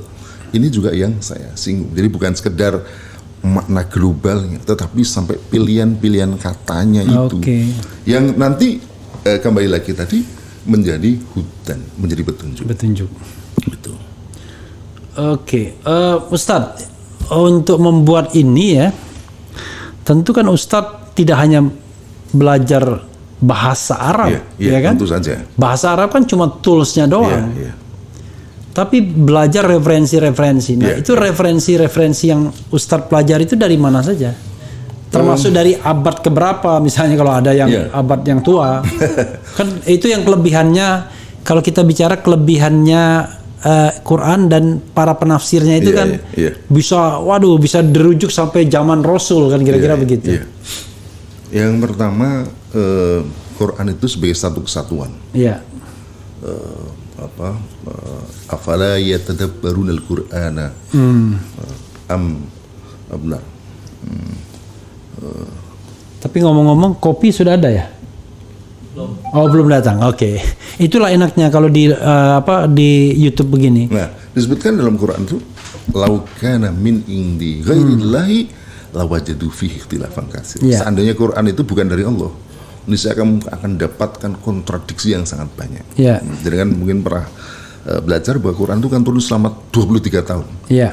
[0.49, 1.91] Ini juga yang saya singgung.
[1.91, 2.81] Jadi bukan sekedar
[3.43, 7.59] makna globalnya, tetapi sampai pilihan-pilihan katanya itu Oke.
[8.05, 8.81] yang nanti
[9.23, 10.23] eh, kembali lagi tadi
[10.67, 12.65] menjadi hudan, menjadi petunjuk.
[12.67, 13.11] Petunjuk.
[13.65, 13.93] Gitu.
[15.17, 16.85] Oke, eh, Ustadz,
[17.33, 18.93] untuk membuat ini ya,
[20.05, 21.65] tentu kan Ustadz tidak hanya
[22.31, 23.01] belajar
[23.37, 24.93] bahasa Arab, Iya, iya, ya kan?
[24.99, 25.41] tentu saja.
[25.57, 27.73] Bahasa Arab kan cuma toolsnya doang, Iya, iya.
[28.73, 30.77] tapi belajar referensi-referensi.
[30.77, 34.37] Nah, Iya, itu referensi-referensi yang Ustadz pelajari itu dari mana saja?
[35.17, 37.89] Termasuk um, dari abad keberapa misalnya kalau ada yang yeah.
[37.97, 38.85] abad yang tua
[39.57, 40.89] kan itu yang kelebihannya
[41.47, 43.03] kalau kita bicara kelebihannya
[43.63, 46.55] uh, Quran dan para penafsirnya itu yeah, kan yeah, yeah.
[46.67, 50.29] bisa waduh bisa dirujuk sampai zaman Rasul kan kira-kira yeah, begitu.
[50.43, 50.47] Yeah.
[51.47, 53.21] Yang pertama uh,
[53.57, 55.15] Quran itu sebagai satu kesatuan.
[55.33, 55.63] Iya.
[55.63, 56.45] Yeah.
[56.45, 57.57] Uh, apa
[57.89, 61.29] uh, afala yatadabbarun al-Qur'ana hmm.
[61.33, 62.45] uh, am
[63.09, 63.41] benar
[64.05, 64.46] hmm.
[66.21, 67.87] Tapi ngomong-ngomong kopi sudah ada ya
[68.97, 69.11] belum.
[69.37, 70.01] Oh belum datang.
[70.09, 70.17] Oke.
[70.17, 70.35] Okay.
[70.81, 73.93] Itulah enaknya kalau di uh, apa di YouTube begini.
[73.93, 75.39] Nah, disebutkan dalam Quran itu
[75.93, 78.97] laukana min indi ghairillahi hmm.
[78.97, 80.65] lawajadu fihi ikhtilafan katsir.
[80.65, 80.81] Yeah.
[80.81, 82.33] Seandainya Quran itu bukan dari Allah,
[82.89, 85.85] niscaya kamu akan dapatkan kontradiksi yang sangat banyak.
[86.01, 86.25] Yeah.
[86.41, 87.29] Jadi kan mungkin pernah
[87.85, 90.47] uh, belajar bahwa Quran itu kan turun selama 23 tahun.
[90.73, 90.91] Iya.
[90.91, 90.93] Yeah.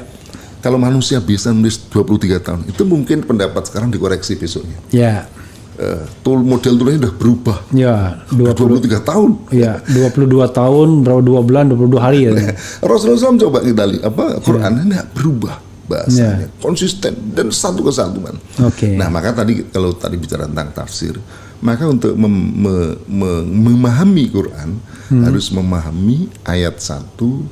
[0.63, 4.79] Kalau manusia bisa nulis 23 tahun, itu mungkin pendapat sekarang dikoreksi besoknya.
[4.95, 5.27] Yeah.
[5.73, 7.57] Uh, tool model tulisnya udah berubah.
[7.75, 9.29] Ya, 20, 23 tahun.
[9.51, 12.31] Iya, 22 tahun, berapa dua bulan, 22 hari ya.
[12.85, 14.81] Rasulullah SAW coba kita lihat apa Quran ya.
[14.87, 16.61] ini berubah bahasanya, ya.
[16.63, 18.39] konsisten dan satu kesatuan.
[18.63, 18.87] Oke.
[18.87, 18.93] Okay.
[18.95, 21.19] Nah, maka tadi kalau tadi bicara tentang tafsir,
[21.59, 22.75] maka untuk mem, me,
[23.07, 24.79] me, memahami Quran
[25.11, 25.23] hmm.
[25.27, 27.43] harus memahami ayat satu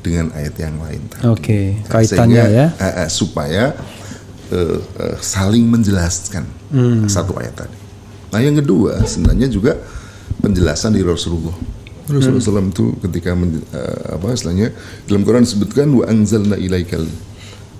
[0.00, 1.02] dengan ayat yang lain.
[1.28, 1.64] Oke, okay.
[1.88, 2.66] kaitannya Sehingga, ya.
[2.76, 3.64] Uh, uh, supaya
[4.52, 7.06] uh, uh, saling menjelaskan hmm.
[7.06, 7.78] satu ayat tadi.
[8.30, 9.76] Nah yang kedua sebenarnya juga
[10.40, 11.54] penjelasan di Rasulullah.
[12.10, 12.50] Rasulullah hmm.
[12.50, 14.74] SAW itu ketika men, uh, apa istilahnya
[15.06, 17.06] dalam Quran disebutkan wa anzalna ilaikal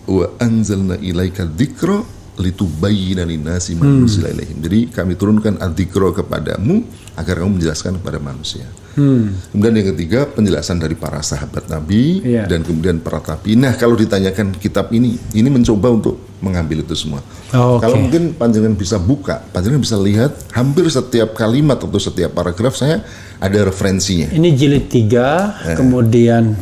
[0.06, 4.09] wa anzalna ilaikal dzikra litubayyana linnasi ma hmm.
[4.09, 4.59] ilaihim.
[4.64, 6.83] Jadi kami turunkan adzikra kepadamu
[7.20, 8.64] agar kamu menjelaskan kepada manusia.
[8.96, 9.38] Hmm.
[9.55, 12.48] Kemudian yang ketiga penjelasan dari para sahabat Nabi yeah.
[12.48, 13.55] dan kemudian para tabi.
[13.55, 17.20] Nah kalau ditanyakan kitab ini, ini mencoba untuk mengambil itu semua.
[17.53, 17.87] Oh, okay.
[17.87, 23.05] Kalau mungkin panjangan bisa buka, panjangan bisa lihat hampir setiap kalimat atau setiap paragraf saya
[23.38, 24.33] ada referensinya.
[24.33, 25.76] Ini jilid tiga, eh.
[25.76, 26.57] kemudian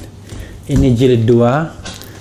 [0.69, 1.73] ini jilid dua,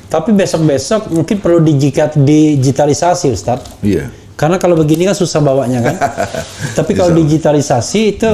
[0.07, 3.59] tapi besok-besok mungkin perlu digitalisasi, Ustaz.
[3.83, 4.07] Iya.
[4.37, 5.95] Karena kalau begini kan susah bawanya kan.
[6.77, 8.29] Tapi kalau digitalisasi itu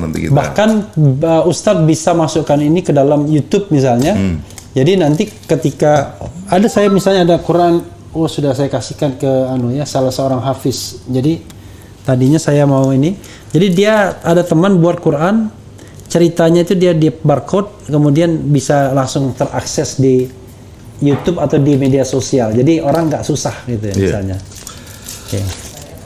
[0.00, 0.32] nanti kita.
[0.32, 4.16] bahkan uh, Ustadz bisa masukkan ini ke dalam YouTube misalnya.
[4.16, 4.40] Hmm.
[4.72, 6.16] Jadi nanti ketika
[6.48, 7.84] ada saya misalnya ada Quran,
[8.16, 11.04] oh sudah saya kasihkan ke anu ya salah seorang hafiz.
[11.04, 11.44] Jadi
[12.08, 13.12] tadinya saya mau ini.
[13.52, 15.52] Jadi dia ada teman buat Quran,
[16.08, 20.40] ceritanya itu dia di barcode, kemudian bisa langsung terakses di
[21.02, 22.54] YouTube atau di media sosial.
[22.54, 23.98] Jadi orang nggak susah gitu ya yeah.
[23.98, 24.36] misalnya.
[25.26, 25.42] Okay.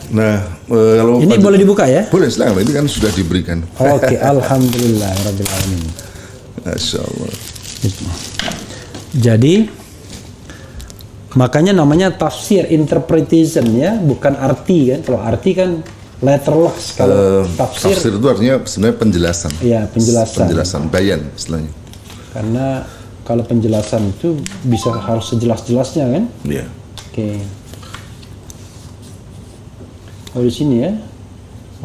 [0.06, 0.38] Nah,
[0.70, 2.06] uh, kalau ini boleh dibuka ya?
[2.06, 2.62] Boleh, silakan.
[2.62, 3.58] Ini kan sudah diberikan.
[3.76, 4.16] Oke, okay.
[4.32, 5.82] alhamdulillah, rabbil alamin.
[6.62, 7.30] Masya Allah.
[9.16, 9.54] Jadi
[11.36, 15.00] makanya namanya tafsir interpretation ya, bukan arti kan.
[15.02, 15.70] Kalau arti kan
[16.22, 16.94] letterless.
[16.94, 19.52] Kalau uh, tafsir, tafsir itu artinya sebenarnya penjelasan.
[19.58, 20.46] Iya, penjelasan.
[20.46, 21.72] Penjelasan, bayan istilahnya.
[22.30, 22.86] Karena
[23.26, 26.24] kalau penjelasan itu bisa harus sejelas-jelasnya kan?
[26.46, 26.62] Iya.
[26.62, 26.68] Yeah.
[27.10, 27.10] Oke.
[27.12, 27.36] Okay.
[30.38, 30.94] Oh di sini ya.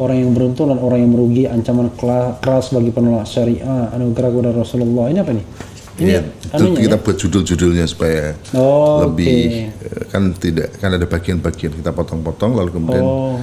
[0.00, 1.92] Orang yang beruntung dan orang yang merugi ancaman
[2.40, 5.12] keras bagi penolak syariah anugerah kepada Rasulullah.
[5.12, 5.46] Ini apa nih?
[5.92, 6.22] Ini ya,
[6.56, 7.02] itu kita ya?
[7.04, 10.08] buat judul-judulnya supaya oh, lebih okay.
[10.08, 13.36] kan tidak kan ada bagian-bagian kita potong-potong lalu kemudian oh.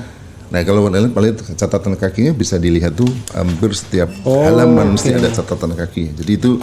[0.49, 4.93] Nah kalau paling catatan kakinya bisa dilihat tuh hampir setiap oh, halaman okay.
[4.97, 6.17] mesti ada catatan kaki.
[6.17, 6.57] Jadi itu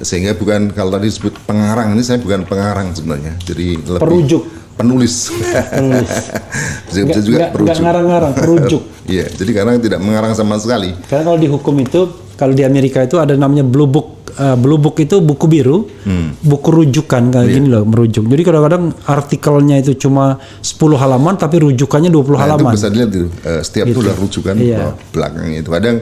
[0.00, 3.32] sehingga bukan kalau tadi disebut pengarang ini saya bukan pengarang sebenarnya.
[3.44, 4.42] Jadi lebih perujuk.
[4.76, 5.32] penulis.
[5.72, 6.12] Penulis.
[6.86, 7.82] Bisa, bisa juga gak, perujuk.
[7.82, 8.82] ngarang-ngarang perujuk.
[9.06, 10.90] Iya jadi karena tidak mengarang sama sekali.
[11.06, 12.00] Karena kalau di hukum itu
[12.34, 16.44] kalau di Amerika itu ada namanya blue book uh, blue book itu buku biru hmm.
[16.44, 17.54] buku rujukan kayak yeah.
[17.54, 18.26] gini loh merujuk.
[18.28, 22.72] Jadi kadang-kadang artikelnya itu cuma 10 halaman tapi rujukannya 20 nah, halaman.
[22.72, 23.94] itu bisa dilihat itu uh, setiap gitu.
[23.94, 24.78] itu udah rujukan iya.
[25.14, 25.70] belakangnya itu.
[25.72, 25.96] Kadang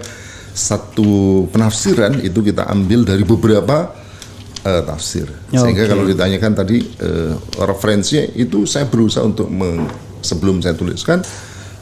[0.54, 3.90] satu penafsiran itu kita ambil dari beberapa
[4.62, 5.26] uh, tafsir.
[5.50, 5.90] Sehingga okay.
[5.90, 7.34] kalau ditanyakan tadi uh,
[7.66, 9.90] referensinya itu saya berusaha untuk meng,
[10.22, 11.26] sebelum saya tuliskan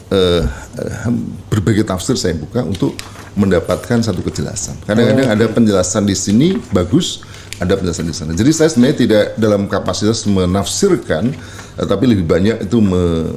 [0.09, 0.41] uh,
[0.81, 1.13] uh,
[1.53, 2.97] berbagai tafsir saya buka untuk
[3.37, 4.77] mendapatkan satu kejelasan.
[4.89, 5.35] Kadang-kadang oh.
[5.37, 7.21] ada penjelasan di sini bagus,
[7.61, 8.31] ada penjelasan di sana.
[8.33, 11.33] Jadi saya sebenarnya tidak dalam kapasitas menafsirkan,
[11.73, 13.33] tapi lebih banyak itu me,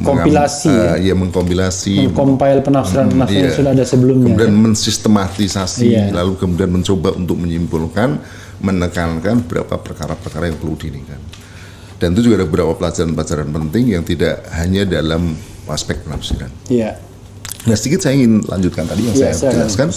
[0.00, 4.62] kompilasi uh, ya mengkompilasi mengcompile penafsiran-penafsiran hmm, yang sudah ada sebelumnya kemudian ya?
[4.64, 6.04] mensistematisasi iya.
[6.08, 8.16] lalu kemudian mencoba untuk menyimpulkan
[8.64, 11.20] menekankan beberapa perkara-perkara yang perlu diinginkan
[12.00, 15.36] dan itu juga ada beberapa pelajaran-pelajaran penting yang tidak hanya dalam
[15.68, 16.48] aspek penafsiran.
[16.72, 16.96] Iya.
[17.68, 19.92] Nah sedikit saya ingin lanjutkan tadi yang ya, saya jelaskan.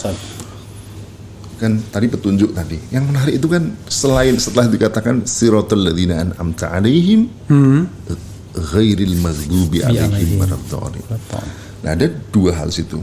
[1.63, 2.75] Kan tadi petunjuk tadi.
[2.91, 7.81] Yang menarik itu kan selain setelah dikatakan siratul ladzina an'amta alaihim hmm
[8.53, 11.03] ghairil maghdubi alaihim waladdallin.
[11.83, 13.01] Nah, ada dua hal situ.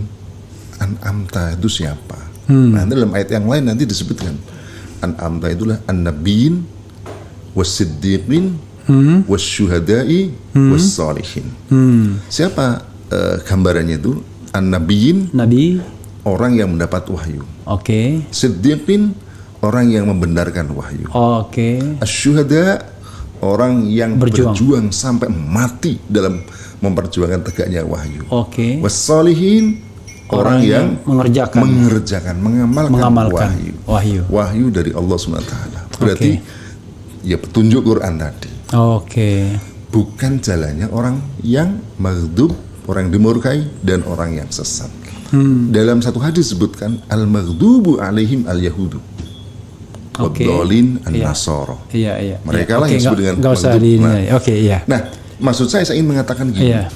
[0.81, 2.17] An'amta itu siapa?
[2.49, 2.73] Hmm.
[2.73, 4.33] Nah, dalam ayat yang lain nanti disebutkan
[5.01, 6.65] An'amta itulah an-nabiyyin
[7.57, 8.57] was-siddiqin
[8.89, 9.29] hmm.
[9.29, 10.71] was-syuhada'i hmm.
[10.73, 11.47] was-salihin.
[11.69, 12.21] Hmm.
[12.29, 14.21] Siapa uh, gambarannya itu?
[14.53, 15.81] An-nabiyyin Nabi
[16.25, 17.45] orang yang mendapat wahyu.
[17.65, 17.85] Oke.
[17.85, 18.09] Okay.
[18.33, 19.17] Siddiqin
[19.65, 21.09] orang yang membenarkan wahyu.
[21.13, 21.79] Oke.
[21.79, 21.79] Okay.
[22.01, 22.85] Asyuhada
[23.41, 24.53] orang yang berjuang.
[24.53, 26.45] berjuang sampai mati dalam
[26.81, 28.25] memperjuangkan tegaknya wahyu.
[28.29, 28.53] Oke.
[28.53, 28.73] Okay.
[28.85, 29.81] Wassalihin
[30.33, 33.73] orang, orang yang, yang mengerjakan mengerjakan mengamalkan, mengamalkan wahyu.
[33.85, 34.23] Wahyu.
[34.29, 35.55] Wahyu dari Allah SWT.
[36.01, 37.29] Berarti okay.
[37.29, 38.51] ya petunjuk Quran tadi.
[38.77, 39.05] Oke.
[39.09, 39.41] Okay.
[39.91, 42.55] Bukan jalannya orang yang maghdub,
[42.87, 45.00] orang yang dimurkai dan orang yang sesat.
[45.31, 45.71] Hmm.
[45.71, 48.99] Dalam satu hadis disebutkan al-maghdubu alaihim al-yahudu
[50.29, 50.45] okay.
[50.45, 51.25] Abdolin an iya.
[51.33, 51.77] Nasoro.
[51.91, 52.37] Iya, iya.
[52.45, 54.79] Mereka lah okay, yang disebut dengan gak usah di nah, Oke, okay, iya.
[54.85, 55.01] Nah,
[55.41, 56.75] maksud saya saya ingin mengatakan gini.
[56.75, 56.93] Iya.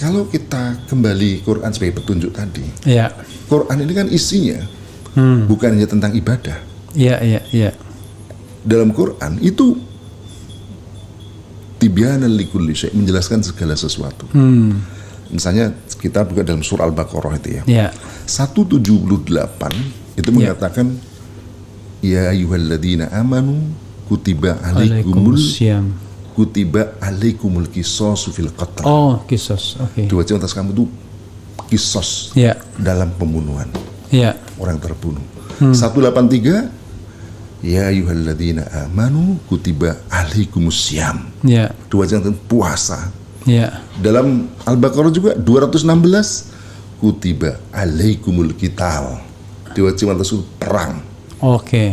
[0.00, 2.64] Kalau kita kembali Quran sebagai petunjuk tadi.
[2.88, 3.12] Iya.
[3.50, 4.58] Quran ini kan isinya
[5.18, 5.50] hmm.
[5.50, 6.56] bukan hanya tentang ibadah.
[6.96, 7.70] Iya, iya, iya.
[8.64, 9.76] Dalam Quran itu
[11.80, 14.28] tibyana likulli menjelaskan segala sesuatu.
[14.32, 14.99] Hmm.
[15.30, 17.62] Misalnya kita buka dalam surah Al-Baqarah itu ya.
[17.66, 17.88] Iya.
[18.26, 18.82] 178
[20.18, 20.34] itu iya.
[20.34, 20.86] mengatakan
[22.00, 23.60] Ya ayyuhalladzina amanu
[24.08, 25.92] kutiba alaikumul siam
[26.40, 28.88] kutiba alaikumul kisos fil qatl.
[28.88, 29.76] Oh, kisos.
[29.76, 29.92] Oke.
[29.92, 30.06] Okay.
[30.08, 30.84] Diwajib atas kamu itu
[31.68, 32.56] kisos yeah.
[32.80, 33.68] dalam pembunuhan.
[34.08, 34.40] Yeah.
[34.56, 35.20] Orang terbunuh.
[35.60, 35.76] Hmm.
[35.76, 36.80] 183
[37.60, 41.28] Ya ayyuhalladzina amanu kutiba alaikumus siam.
[41.44, 41.76] Ya.
[41.92, 43.12] Dua tentang puasa.
[43.48, 43.80] Ya.
[44.00, 49.20] Dalam Al-Baqarah juga 216 kutiba alaikumul kital.
[49.72, 51.00] Diwajibkan atas perang.
[51.40, 51.64] Oke.
[51.64, 51.90] Okay.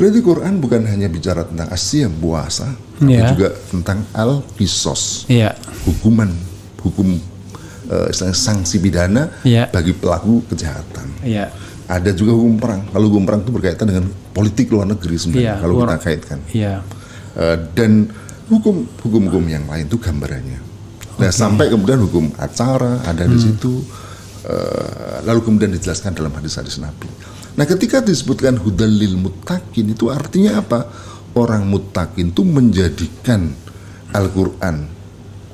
[0.00, 3.28] Berarti Quran bukan hanya bicara tentang Asia puasa, tapi yeah.
[3.36, 5.52] juga tentang al kisos, yeah.
[5.84, 6.32] hukuman,
[6.80, 7.20] hukum
[7.92, 9.68] uh, sanksi pidana yeah.
[9.68, 11.04] bagi pelaku kejahatan.
[11.20, 11.52] Yeah.
[11.84, 12.88] Ada juga hukum perang.
[12.88, 15.52] Kalau hukum perang itu berkaitan dengan politik luar negeri sebenarnya.
[15.52, 15.60] Yeah.
[15.60, 16.38] Kalau kita kaitkan.
[16.56, 16.78] Yeah.
[17.36, 18.08] Uh, dan
[18.50, 20.60] hukum hukum-hukum yang lain itu gambarannya.
[21.22, 23.32] Nah sampai kemudian hukum acara ada hmm.
[23.32, 23.74] di situ.
[24.40, 27.06] Uh, lalu kemudian dijelaskan dalam hadis-hadis Nabi.
[27.60, 30.88] Nah ketika disebutkan hudalil mutakin itu artinya apa?
[31.36, 33.52] Orang mutakin itu menjadikan
[34.10, 34.90] Al-Quran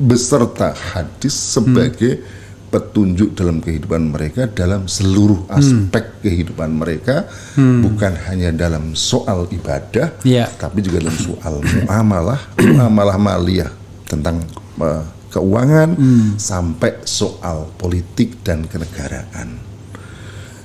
[0.01, 2.46] beserta hadis sebagai hmm.
[2.67, 5.57] Petunjuk dalam kehidupan mereka dalam seluruh hmm.
[5.57, 6.19] aspek hmm.
[6.23, 7.87] kehidupan mereka hmm.
[7.87, 10.51] bukan hanya dalam soal ibadah yeah.
[10.59, 12.41] tapi juga dalam soal muamalah
[12.75, 13.71] muamalah maliyah
[14.07, 14.43] tentang
[14.79, 15.05] uh,
[15.37, 16.41] keuangan hmm.
[16.41, 19.61] sampai soal politik dan kenegaraan.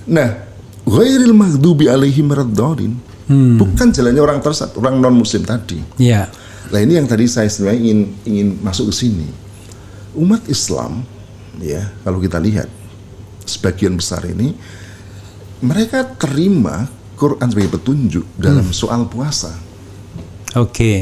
[0.07, 0.29] Nah,
[0.87, 2.95] ghairil maghdubi alaihim raddalin.
[3.27, 3.59] Hmm.
[3.59, 5.79] Bukan jalannya orang tersat, orang non muslim tadi.
[5.99, 6.27] Iya.
[6.71, 9.27] Nah ini yang tadi saya sebenarnya ingin ingin masuk ke sini.
[10.15, 11.03] Umat Islam
[11.59, 12.69] ya, kalau kita lihat
[13.43, 14.55] sebagian besar ini
[15.59, 16.87] mereka terima
[17.17, 18.75] Quran sebagai petunjuk dalam hmm.
[18.75, 19.51] soal puasa.
[20.57, 20.71] Oke.
[20.71, 20.97] Okay.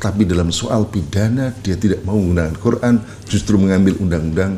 [0.00, 2.94] Tapi dalam soal pidana dia tidak mau menggunakan Quran,
[3.28, 4.56] justru mengambil undang-undang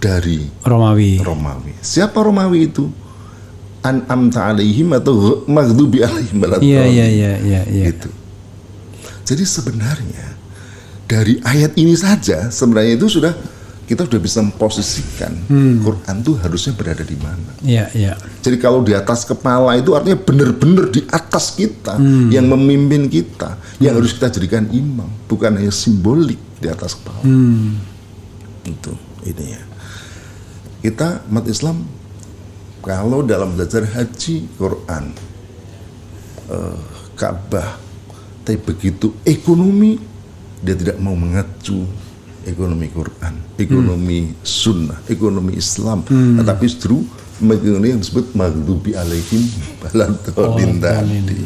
[0.00, 1.20] dari Romawi.
[1.20, 1.76] Romawi.
[1.84, 2.88] Siapa Romawi itu?
[3.86, 7.84] an'amta alaihim atau maghdubi alaihim Iya iya iya iya ya.
[7.94, 8.10] Gitu.
[9.26, 10.26] Jadi sebenarnya
[11.06, 13.34] dari ayat ini saja sebenarnya itu sudah
[13.86, 15.86] kita sudah bisa memposisikan hmm.
[15.86, 17.50] Quran itu harusnya berada di mana.
[17.62, 18.12] Iya, iya.
[18.42, 22.34] Jadi kalau di atas kepala itu artinya benar-benar di atas kita hmm.
[22.34, 23.82] yang memimpin kita, hmm.
[23.86, 27.22] yang harus kita jadikan imam, bukan hanya simbolik di atas kepala.
[27.22, 27.78] Hmm.
[28.66, 29.62] Itu ini ya.
[30.82, 31.86] Kita umat Islam
[32.82, 35.14] kalau dalam belajar haji Quran
[36.50, 36.78] uh,
[37.18, 37.86] Ka'bah
[38.46, 39.98] tapi begitu ekonomi
[40.62, 41.82] dia tidak mau mengacu
[42.46, 44.34] ekonomi Quran ekonomi hmm.
[44.46, 46.40] sunnah ekonomi Islam hmm.
[46.40, 47.02] tetapi justru
[47.42, 49.42] ekonomi yang disebut maghdubi alaihim
[49.82, 51.44] baladolin oh, tadi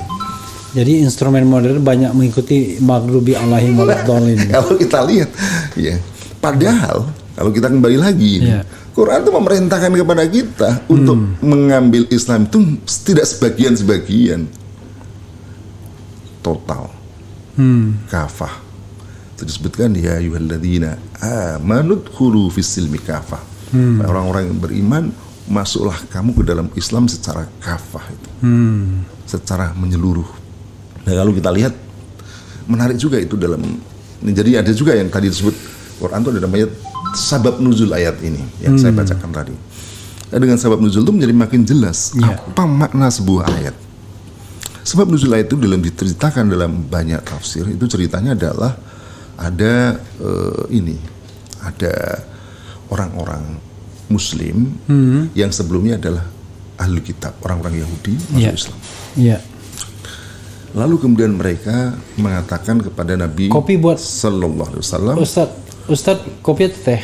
[0.71, 5.31] jadi instrumen modern banyak mengikuti maghdubi alaihim baladolin kalau kita lihat
[5.75, 5.99] ya
[6.39, 8.63] padahal kalau kita kembali lagi yeah.
[8.95, 10.95] Quran itu memerintahkan kepada kita hmm.
[10.95, 12.59] untuk mengambil Islam itu
[13.09, 14.47] tidak sebagian-sebagian
[16.45, 16.93] total
[17.57, 18.07] hmm.
[18.07, 18.70] kafah
[19.45, 23.41] disebutkan ya yuhalladina amanut khulu fisilmi kafah
[23.75, 24.05] hmm.
[24.05, 25.05] orang-orang yang beriman
[25.51, 29.07] masuklah kamu ke dalam Islam secara kafah itu hmm.
[29.27, 30.29] secara menyeluruh
[31.05, 31.75] nah kalau kita lihat
[32.71, 33.63] menarik juga itu dalam
[34.21, 35.57] jadi ada juga yang tadi disebut
[36.01, 36.67] Quran itu ada namanya
[37.17, 38.83] sabab nuzul ayat ini yang hmm.
[38.83, 39.55] saya bacakan tadi.
[40.31, 42.39] Nah, dengan sabab nuzul itu menjadi makin jelas yeah.
[42.39, 43.77] apa makna sebuah ayat.
[44.87, 48.79] Sebab nuzul ayat itu dalam diceritakan dalam banyak tafsir itu ceritanya adalah
[49.41, 51.01] ada uh, ini,
[51.65, 52.21] ada
[52.93, 53.57] orang-orang
[54.13, 55.33] Muslim hmm.
[55.33, 56.29] yang sebelumnya adalah
[56.77, 58.53] ahli kitab, orang-orang Yahudi masuk yeah.
[58.53, 58.79] Islam.
[59.17, 59.41] Yeah.
[60.71, 65.15] Lalu kemudian mereka mengatakan kepada Nabi Kopi buat Sallallahu Alaihi Wasallam.
[65.19, 65.49] Ustad,
[65.91, 67.01] Ustad kopi atau teh?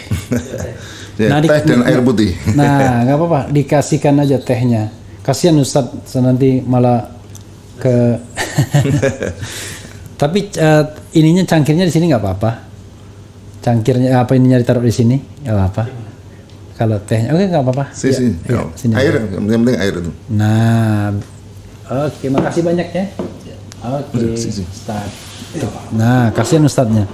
[1.21, 2.39] ya, nah, teh dan air putih.
[2.55, 4.95] nah, nggak apa-apa, dikasihkan aja tehnya.
[5.27, 5.91] Kasihan Ustad
[6.23, 7.11] nanti malah
[7.83, 7.95] ke.
[10.17, 12.51] Tapi uh, ininya cangkirnya di sini nggak apa-apa.
[13.61, 15.85] Cangkirnya apa ininya ditaruh di sini nggak apa-apa.
[16.77, 17.85] Kalau tehnya oke okay, nggak apa-apa.
[17.93, 18.35] Sini, ya, sini.
[18.49, 18.93] Ya, sini.
[18.97, 20.13] Air, yang penting air itu.
[20.33, 21.13] Nah,
[21.89, 23.05] oke, okay, makasih banyak ya.
[23.87, 25.63] Oke, okay.
[25.93, 27.05] Nah, kasihan ustadznya.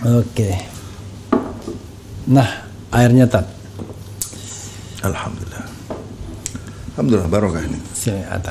[0.00, 0.32] Oke.
[0.32, 0.52] Okay.
[2.28, 2.48] Nah,
[2.92, 3.44] airnya tat.
[5.04, 5.51] Alhamdulillah.
[6.92, 7.80] Alhamdulillah barokah ini.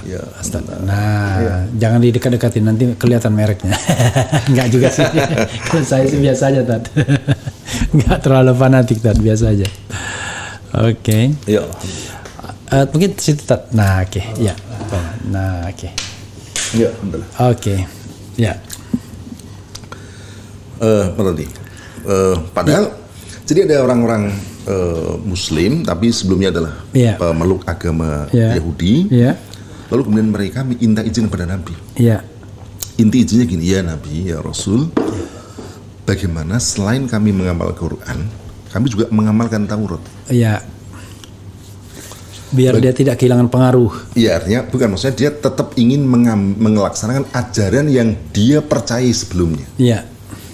[0.09, 0.65] Ya, Ustaz.
[0.81, 1.55] Nah, ya.
[1.77, 3.77] jangan didekat-dekatin nanti kelihatan mereknya.
[4.49, 5.05] Enggak juga sih.
[5.69, 6.89] Kalau saya sih biasa aja, Tat.
[7.93, 9.21] Enggak terlalu fanatik, Tat.
[9.21, 9.69] Biasa aja.
[10.73, 11.05] Oke.
[11.05, 11.23] Okay.
[11.45, 11.61] Ya.
[12.73, 13.69] Uh, mungkin situ, Tat.
[13.77, 14.17] Nah, oke.
[14.17, 14.25] Okay.
[14.41, 14.57] Ya.
[15.29, 15.77] Nah, oke.
[15.77, 15.91] Okay.
[16.81, 17.29] Ya, alhamdulillah.
[17.45, 17.45] Oke.
[17.61, 17.79] Okay.
[18.41, 18.53] Ya.
[20.81, 21.45] Eh, uh, tadi?
[22.09, 23.45] Uh, padahal ya.
[23.45, 24.33] jadi ada orang-orang
[24.67, 27.15] uh, Muslim tapi sebelumnya adalah yeah.
[27.17, 28.57] pemeluk agama yeah.
[28.57, 29.07] Yahudi.
[29.09, 29.35] Yeah.
[29.91, 31.75] Lalu kemudian mereka minta izin kepada Nabi.
[31.99, 32.23] Yeah.
[32.99, 34.91] Inti izinnya gini ya Nabi ya Rasul.
[36.05, 38.27] Bagaimana selain kami mengamal Quran,
[38.73, 40.03] kami juga mengamalkan Taurat.
[40.27, 40.59] Iya.
[42.51, 44.11] Biar Bag dia tidak kehilangan pengaruh.
[44.11, 46.03] Iya artinya bukan maksudnya dia tetap ingin
[46.59, 49.63] melaksanakan ajaran yang dia percaya sebelumnya.
[49.79, 50.10] Iya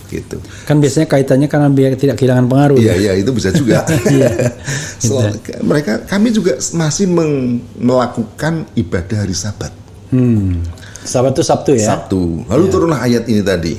[0.07, 0.37] gitu.
[0.65, 2.77] Kan biasanya kaitannya karena biar tidak kehilangan pengaruh.
[2.79, 3.83] Iya, iya itu bisa juga.
[4.07, 4.55] Iya.
[5.03, 5.19] so,
[5.61, 7.11] mereka kami juga masih
[7.77, 9.69] melakukan ibadah hari Sabat.
[10.09, 10.63] Hmm.
[11.03, 11.87] Sabat itu Sabtu ya?
[11.95, 12.47] Sabtu.
[12.47, 12.71] Lalu ya.
[12.71, 13.73] turunlah ayat ini tadi.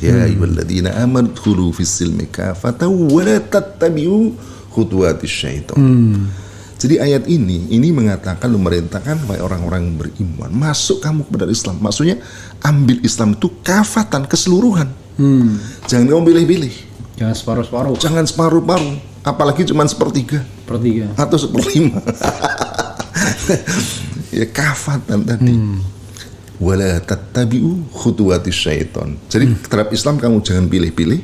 [0.00, 0.26] Ya hmm.
[0.28, 4.36] ayyuhalladzina amanu khulu fis silmi kafatan wa la tattabi'u
[4.72, 5.76] khutuwatis syaitan.
[5.76, 6.28] Hmm.
[6.76, 11.80] Jadi ayat ini ini mengatakan memerintahkan supaya orang-orang beriman masuk kamu kepada Islam.
[11.80, 12.20] Maksudnya
[12.60, 15.56] ambil Islam itu kafatan keseluruhan Hmm.
[15.88, 16.74] Jangan kamu pilih-pilih.
[17.16, 17.94] Jangan separuh-separuh.
[17.96, 19.24] Jangan separuh-paruh.
[19.24, 20.44] Apalagi cuma sepertiga.
[20.62, 21.10] Sepertiga.
[21.16, 21.98] Atau seperlima.
[24.38, 25.54] ya kafatan tadi.
[25.56, 25.80] Hmm.
[26.60, 29.16] Wala tattabi'u khutuwati syaiton.
[29.32, 29.66] Jadi hmm.
[29.66, 31.20] terhadap Islam kamu jangan pilih-pilih.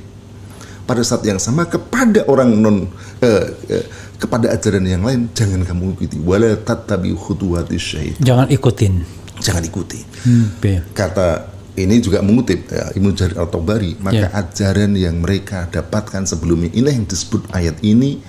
[0.82, 2.90] Pada saat yang sama kepada orang non
[3.22, 3.86] eh, eh,
[4.18, 6.16] kepada ajaran yang lain jangan kamu ikuti.
[6.24, 8.24] Wala tattabi'u khutuwati syaiton.
[8.24, 9.04] Jangan ikutin.
[9.38, 10.00] Jangan ikuti.
[10.24, 10.56] Hmm.
[10.96, 14.40] Kata ini juga mengutip ya, Ibnu Jarir al-Tabari maka yeah.
[14.40, 18.20] ajaran yang mereka dapatkan sebelumnya ini yang disebut ayat ini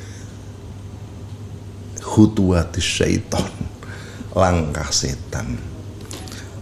[2.03, 3.43] hutuatis syaiton
[4.32, 5.60] langkah setan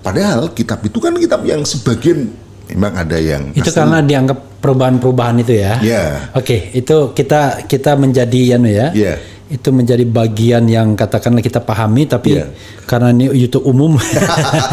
[0.01, 2.33] padahal kitab itu kan kitab yang sebagian
[2.71, 3.77] memang ada yang itu asli.
[3.77, 6.33] karena dianggap perubahan-perubahan itu ya yeah.
[6.33, 9.17] oke okay, itu kita kita menjadi anu ya yeah
[9.51, 12.47] itu menjadi bagian yang katakanlah kita pahami tapi yeah.
[12.87, 13.99] karena ini YouTube umum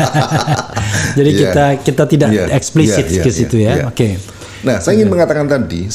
[1.19, 1.41] jadi yeah.
[1.43, 2.55] kita kita tidak yeah.
[2.55, 3.89] eksplisit yeah, yeah, ke situ yeah, ya yeah.
[3.91, 4.13] oke okay.
[4.63, 5.15] nah saya ingin yeah.
[5.19, 5.91] mengatakan tadi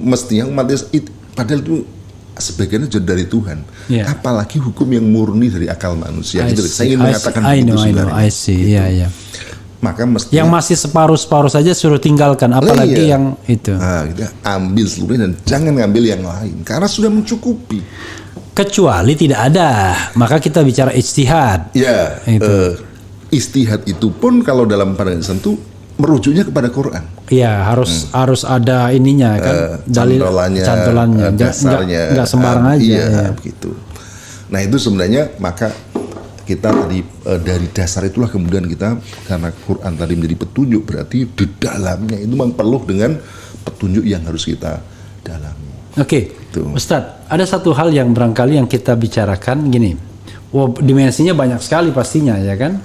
[0.00, 1.74] mestinya umat itu padahal itu
[2.38, 3.58] sebagiannya jadi dari Tuhan
[3.92, 4.08] yeah.
[4.08, 6.64] apalagi hukum yang murni dari akal manusia gitu.
[6.64, 8.80] saya ingin mengatakan I know, I know, I see gitu.
[8.80, 9.10] yeah, yeah
[9.78, 13.14] maka mesti yang masih separuh-separuh saja suruh tinggalkan apalagi iya.
[13.14, 13.70] yang itu.
[13.78, 17.78] Nah, kita ambil seluruhnya dan jangan ngambil yang lain karena sudah mencukupi.
[18.58, 19.70] Kecuali tidak ada
[20.18, 22.42] maka kita bicara istihad ya itu.
[22.42, 22.74] Uh,
[23.30, 25.54] istihad itu pun kalau dalam pandangan tentu
[25.98, 27.04] merujuknya kepada Quran.
[27.30, 28.18] Iya harus hmm.
[28.18, 29.54] harus ada ininya kan?
[29.54, 31.26] Uh, dalil cantolannya, cantolannya.
[31.30, 32.02] Uh, dasarnya.
[32.18, 33.30] nggak sembarang uh, aja iya, ya.
[33.30, 33.70] begitu.
[34.48, 35.70] Nah itu sebenarnya maka
[36.48, 38.96] kita tadi e, dari dasar itulah kemudian kita
[39.28, 43.20] karena Quran tadi menjadi petunjuk berarti di dalamnya itu memang perlu dengan
[43.68, 44.80] petunjuk yang harus kita
[45.20, 45.68] dalami.
[46.00, 46.64] Oke, okay.
[46.72, 49.92] Ustadz, ada satu hal yang barangkali yang kita bicarakan gini,
[50.56, 52.80] wow, dimensinya banyak sekali pastinya ya kan,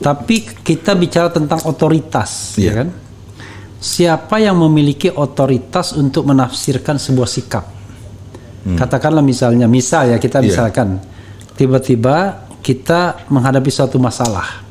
[0.00, 2.62] tapi kita bicara tentang otoritas yeah.
[2.62, 2.72] ya iya.
[2.80, 2.88] kan,
[3.76, 7.64] siapa yang memiliki otoritas untuk menafsirkan sebuah sikap?
[8.64, 8.78] Hmm.
[8.78, 10.46] Katakanlah misalnya, misal ya kita iya.
[10.48, 11.02] misalkan
[11.58, 14.66] tiba-tiba kita menghadapi suatu masalah.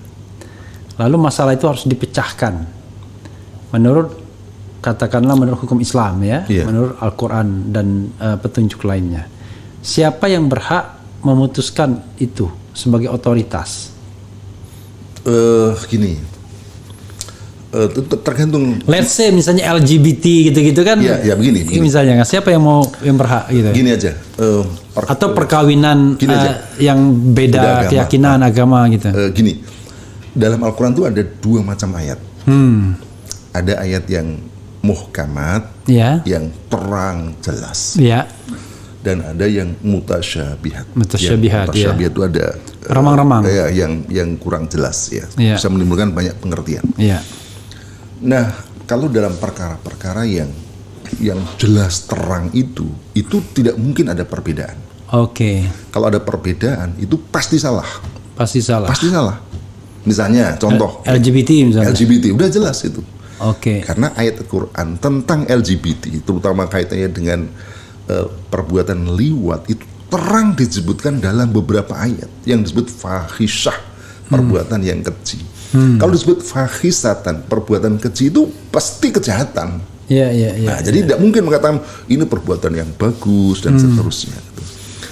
[1.00, 2.68] Lalu masalah itu harus dipecahkan.
[3.72, 4.12] Menurut
[4.84, 6.68] katakanlah menurut hukum Islam ya, yeah.
[6.68, 9.32] menurut Al-Qur'an dan uh, petunjuk lainnya.
[9.80, 13.96] Siapa yang berhak memutuskan itu sebagai otoritas?
[15.24, 16.20] Uh, gini,
[17.76, 17.88] uh,
[18.24, 18.80] tergantung.
[18.88, 21.04] Let's say misalnya LGBT gitu-gitu kan?
[21.04, 21.68] Ya, ya begini.
[21.68, 21.84] begini.
[21.84, 23.70] Misalnya siapa yang mau yang berhak gitu?
[23.76, 24.16] Gini aja.
[24.40, 24.64] Uh,
[24.96, 27.00] per, atau perkawinan uh, yang
[27.36, 27.90] beda, agama.
[27.92, 29.12] keyakinan agama gitu.
[29.12, 29.60] Uh, gini,
[30.32, 32.20] dalam Al-Quran itu ada dua macam ayat.
[32.46, 32.94] Hmm.
[33.58, 34.38] ada ayat yang
[34.86, 36.22] muhkamat, ya.
[36.30, 37.98] yang terang jelas.
[37.98, 38.30] Ya.
[39.02, 40.94] Dan ada yang mutasyabihat.
[40.94, 42.14] Mutasyabihat, yang mutasyabihat ya.
[42.14, 42.46] itu ada
[42.86, 43.42] remang-remang.
[43.42, 45.26] Uh, ya, yang yang kurang jelas ya.
[45.42, 45.58] ya.
[45.58, 46.86] Bisa menimbulkan banyak pengertian.
[47.02, 47.26] Ya.
[48.24, 48.54] Nah,
[48.86, 50.52] kalau dalam perkara-perkara yang
[51.20, 54.78] yang jelas terang itu, itu tidak mungkin ada perbedaan.
[55.14, 55.32] Oke.
[55.32, 55.58] Okay.
[55.94, 57.86] Kalau ada perbedaan itu pasti salah.
[58.34, 58.90] Pasti salah.
[58.90, 59.38] Pasti salah.
[60.06, 61.94] Misalnya contoh LGBT misalnya.
[61.94, 63.02] LGBT udah jelas itu.
[63.42, 63.60] Oke.
[63.62, 63.80] Okay.
[63.86, 67.40] Karena ayat Al-Qur'an tentang LGBT terutama kaitannya dengan
[68.10, 73.78] uh, perbuatan liwat itu terang disebutkan dalam beberapa ayat yang disebut fahisyah
[74.30, 74.90] perbuatan hmm.
[74.90, 75.42] yang keji.
[75.76, 76.00] Hmm.
[76.00, 79.84] Kalau disebut fahisatan perbuatan keji itu pasti kejahatan.
[80.08, 80.70] Iya iya iya.
[80.70, 83.82] Nah, jadi tidak mungkin mengatakan ini perbuatan yang bagus dan hmm.
[83.84, 84.38] seterusnya.
[84.38, 84.64] Gitu.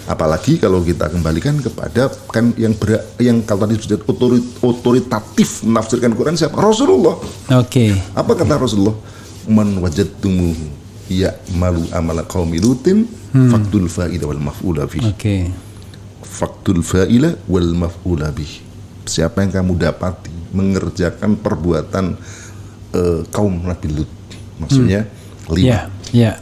[0.03, 6.11] Apalagi kalau kita kembalikan kepada kan yang ber, yang kalau tadi sudah otorit, otoritatif menafsirkan
[6.13, 6.59] Quran siapa?
[6.59, 7.17] Rasulullah.
[7.57, 7.63] Oke.
[7.67, 7.91] Okay.
[8.13, 8.95] Apa kata Rasulullah?
[9.47, 10.55] Man wajadtumu
[11.11, 13.51] ya malu amala qaumi lutin hmm.
[13.51, 15.03] faktul fa'ila wal maf'ula bih.
[15.07, 15.17] Oke.
[15.17, 15.41] Okay.
[16.21, 18.61] Faktul fa'ila wal maf'ula bih.
[19.07, 22.15] Siapa yang kamu dapati mengerjakan perbuatan
[22.93, 24.11] uh, kaum Nabi Lut.
[24.61, 25.53] Maksudnya hmm.
[25.53, 25.67] lima.
[25.67, 25.83] Yeah,
[26.13, 26.35] yeah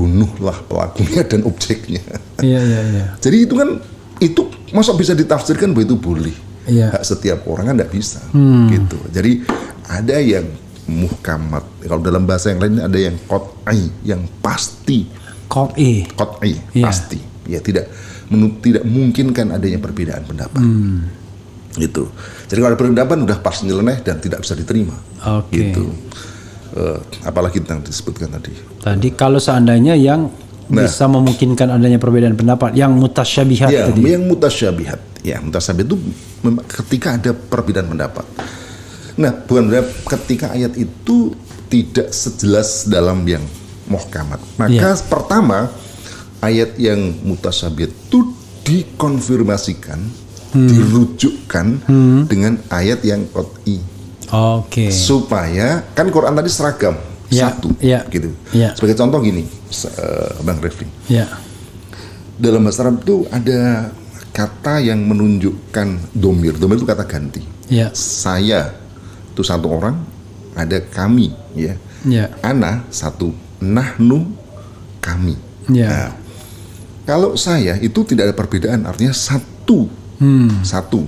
[0.00, 2.00] bunuhlah pelakunya dan objeknya.
[2.40, 3.06] Iya iya iya.
[3.20, 3.76] Jadi itu kan
[4.16, 6.32] itu masa bisa ditafsirkan bahwa itu boleh.
[6.64, 6.88] Iya.
[6.88, 8.72] Hak setiap orang kan tidak bisa hmm.
[8.72, 8.96] gitu.
[9.12, 9.44] Jadi
[9.84, 10.48] ada yang
[10.88, 11.84] muhkamat.
[11.84, 15.04] Kalau dalam bahasa yang lain ada yang kot'i, yang pasti.
[15.52, 16.08] Kot'i.
[16.16, 16.88] Kot'i, iya.
[16.88, 17.20] pasti.
[17.44, 17.92] Ya tidak
[18.32, 20.64] menurut tidak mungkin kan adanya perbedaan pendapat.
[20.64, 21.12] Hmm.
[21.76, 22.10] Gitu.
[22.50, 22.80] Jadi kalau ada
[23.22, 24.96] udah pasti nyeleneh dan tidak bisa diterima.
[25.22, 25.54] Oke.
[25.54, 25.62] Okay.
[25.70, 25.84] Gitu
[26.76, 28.52] uh, apalagi yang disebutkan tadi.
[28.82, 30.30] Tadi kalau seandainya yang
[30.70, 34.00] nah, bisa memungkinkan adanya perbedaan pendapat yang mutasyabihat ya, tadi.
[34.06, 35.00] yang mutasyabihat.
[35.20, 35.96] Ya, mutasyabihat itu
[36.80, 38.24] ketika ada perbedaan pendapat.
[39.20, 41.36] Nah, bukan berarti ketika ayat itu
[41.68, 43.44] tidak sejelas dalam yang
[43.84, 44.40] muhkamat.
[44.56, 45.04] Maka ya.
[45.04, 45.68] pertama
[46.40, 48.32] ayat yang mutasyabihat itu
[48.64, 50.00] dikonfirmasikan,
[50.52, 50.68] hmm.
[50.68, 52.20] dirujukkan hmm.
[52.30, 54.86] dengan ayat yang qot'i Oke.
[54.86, 54.90] Okay.
[54.94, 56.94] Supaya kan Quran tadi seragam
[57.26, 58.30] ya, satu, ya, gitu.
[58.54, 58.70] Ya.
[58.78, 60.86] Sebagai contoh gini, uh, Bang Refli.
[61.10, 61.26] Ya.
[62.38, 63.90] Dalam bahasa Arab itu ada
[64.30, 66.54] kata yang menunjukkan domir.
[66.62, 67.42] Domir itu kata ganti.
[67.66, 67.90] Ya.
[67.90, 68.70] Saya
[69.34, 69.98] itu satu orang,
[70.54, 71.74] ada kami, ya.
[72.06, 72.30] Ya.
[72.46, 74.30] Ana satu, nahnu
[75.02, 75.34] kami.
[75.74, 75.90] Ya.
[75.90, 76.10] Nah,
[77.02, 79.90] kalau saya itu tidak ada perbedaan, artinya satu,
[80.20, 80.62] hmm.
[80.62, 81.02] satu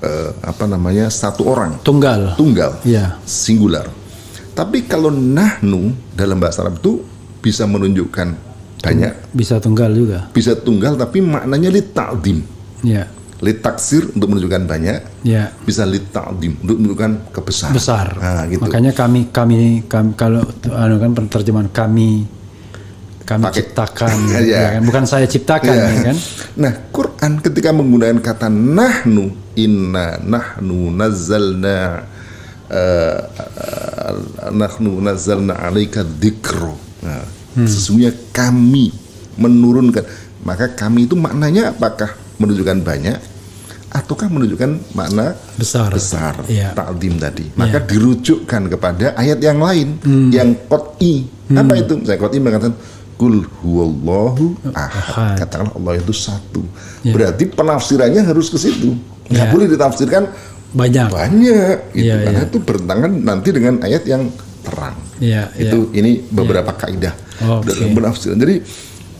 [0.00, 1.82] uh, apa namanya satu orang.
[1.82, 2.38] Tunggal.
[2.38, 2.80] Tunggal.
[2.86, 3.90] Ya singular.
[4.56, 7.04] Tapi kalau nahnu dalam bahasa Arab itu
[7.44, 8.28] bisa menunjukkan
[8.80, 9.12] banyak.
[9.36, 10.30] Bisa tunggal juga.
[10.32, 12.38] Bisa tunggal tapi maknanya li ta'dim
[12.86, 13.04] ya
[13.36, 14.98] li taksir untuk menunjukkan banyak.
[15.28, 18.06] Ya bisa li ta'dim untuk menunjukkan kebesaran besar.
[18.16, 18.64] Nah, gitu.
[18.64, 20.40] makanya kami kami, kami kalau
[20.72, 22.24] anu kan terjemahan kami
[23.26, 23.54] kami Pake.
[23.58, 24.40] ciptakan ya.
[24.46, 25.86] ya kan bukan saya ciptakan ya.
[25.90, 26.16] ya kan
[26.54, 32.06] nah Quran ketika menggunakan kata nahnu inna nahnu nazzalna
[32.70, 34.14] uh, uh,
[34.54, 37.26] nahnu nazzalna alaika dzikra nah,
[37.58, 37.66] hmm.
[37.66, 38.94] sesungguhnya kami
[39.36, 40.06] menurunkan
[40.46, 43.18] maka kami itu maknanya apakah menunjukkan banyak
[43.90, 46.76] ataukah menunjukkan makna besar besar ya.
[46.76, 47.86] takdim tadi maka ya.
[47.86, 50.30] dirujukkan kepada ayat yang lain hmm.
[50.30, 51.56] yang qot'i hmm.
[51.56, 52.76] apa itu saya qot'i mengatakan
[53.16, 55.40] Kul huwallahu ahad.
[55.40, 56.60] Katakanlah Allah itu satu.
[57.00, 57.16] Ya.
[57.16, 58.92] Berarti penafsirannya harus ke situ.
[59.32, 59.52] Nggak ya.
[59.52, 60.22] boleh ditafsirkan
[60.76, 61.08] banyak.
[61.08, 62.12] Banyak gitu.
[62.12, 62.48] Ya, Karena ya.
[62.52, 64.28] itu bertentangan nanti dengan ayat yang
[64.60, 64.96] terang.
[65.16, 66.04] Ya, itu ya.
[66.04, 66.78] ini beberapa ya.
[66.84, 67.14] kaidah
[67.48, 67.96] oh, dalam okay.
[67.96, 68.36] penafsiran.
[68.36, 68.56] Jadi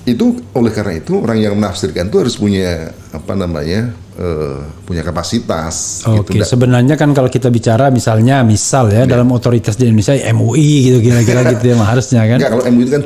[0.06, 3.90] itu oleh karena itu orang yang menafsirkan itu harus punya apa namanya
[4.20, 6.06] uh, punya kapasitas.
[6.06, 6.46] Oke, gitu.
[6.46, 9.18] sebenarnya kan kalau kita bicara misalnya misal ya, ya.
[9.18, 12.38] dalam otoritas di Indonesia MUI gitu kira-kira gitu ya harusnya kan.
[12.38, 13.04] Enggak, kalau MUI itu kan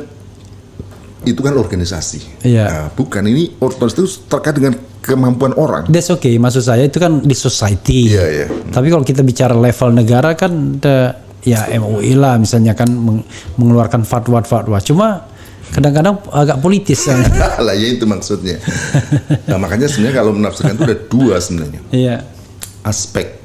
[1.21, 2.41] itu kan organisasi.
[2.41, 2.65] Iya.
[2.65, 4.73] Nah, bukan ini organisasi itu terkait dengan
[5.05, 5.85] kemampuan orang.
[5.89, 6.41] That's okay.
[6.41, 8.09] Maksud saya itu kan di society.
[8.09, 8.45] Iya, iya.
[8.49, 11.13] Tapi kalau kita bicara level negara kan the,
[11.45, 12.89] ya MUI lah misalnya kan
[13.57, 14.81] mengeluarkan fatwa-fatwa.
[14.81, 15.29] Cuma
[15.77, 17.21] kadang-kadang agak politis kan.
[17.65, 18.57] lah ya itu maksudnya.
[19.49, 21.81] nah, makanya sebenarnya kalau menafsirkan itu ada dua sebenarnya.
[21.93, 22.15] Iya.
[22.81, 23.37] Aspek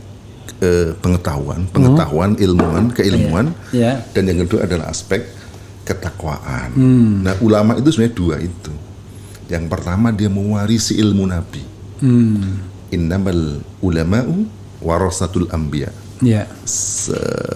[0.65, 2.45] eh, pengetahuan, pengetahuan, hmm.
[2.45, 3.47] ilmuwan, keilmuan.
[3.69, 4.01] Iya.
[4.17, 5.29] Dan yang kedua adalah aspek
[5.87, 6.75] ketakwaan.
[6.75, 7.23] Hmm.
[7.23, 8.73] Nah, ulama itu sebenarnya dua itu.
[9.47, 11.63] Yang pertama dia mewarisi ilmu Nabi.
[12.03, 12.61] Hmm.
[12.91, 14.45] Innamal ulama'u
[14.83, 15.95] warasatul anbiya.
[16.25, 16.49] Ya.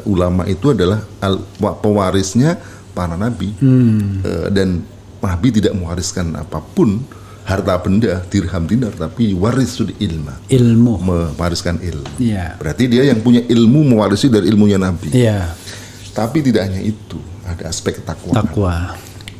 [0.04, 2.60] ulama itu adalah al, pewarisnya
[2.92, 3.56] para nabi.
[3.56, 4.20] Hmm.
[4.20, 4.84] Uh, dan
[5.20, 7.00] Nabi tidak mewariskan apa pun
[7.44, 10.36] harta benda, dirham dinar, tapi warisul ilma.
[10.48, 10.92] Ilmu.
[11.00, 12.20] Mewariskan ilmu.
[12.20, 12.56] Ya.
[12.56, 15.12] Berarti dia yang punya ilmu mewarisi dari ilmunya Nabi.
[15.12, 15.56] Iya.
[16.12, 17.18] Tapi tidak hanya itu,
[17.50, 18.32] ada aspek takwa.
[18.34, 18.74] Takwa.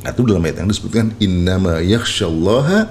[0.01, 2.89] Nah, itu dalam ayat yang disebutkan innama yakhsyallaha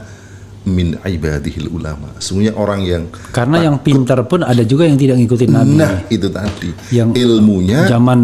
[0.63, 2.13] min ibadihil ulama.
[2.21, 3.03] Semuanya orang yang
[3.33, 5.75] Karena yang pintar pun ada juga yang tidak ngikutin Nabi.
[5.75, 8.21] nah itu tadi Yang ilmunya Zaman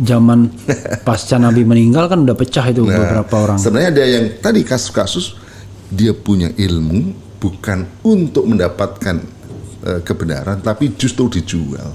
[0.00, 0.50] zaman
[1.06, 3.58] pasca Nabi meninggal kan udah pecah itu Nah, beberapa orang.
[3.60, 5.38] Sebenarnya ada yang tadi kasus-kasus
[5.90, 9.16] dia punya ilmu bukan untuk mendapatkan
[9.86, 11.94] eh, kebenaran tapi justru dijual.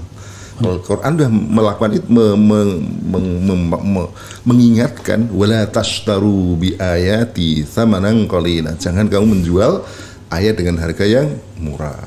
[0.56, 2.80] Kalau Quran sudah melakukan itu me- me-
[3.12, 8.72] meng- mem- me- mengingatkan wala tashtaru bi ayati thamanan qalila.
[8.74, 9.84] Jangan kamu menjual
[10.32, 11.28] ayat dengan harga yang
[11.60, 12.00] murah.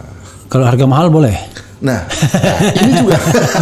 [0.50, 1.38] Kalau harga mahal boleh.
[1.80, 2.04] Nah,
[2.76, 3.16] ini juga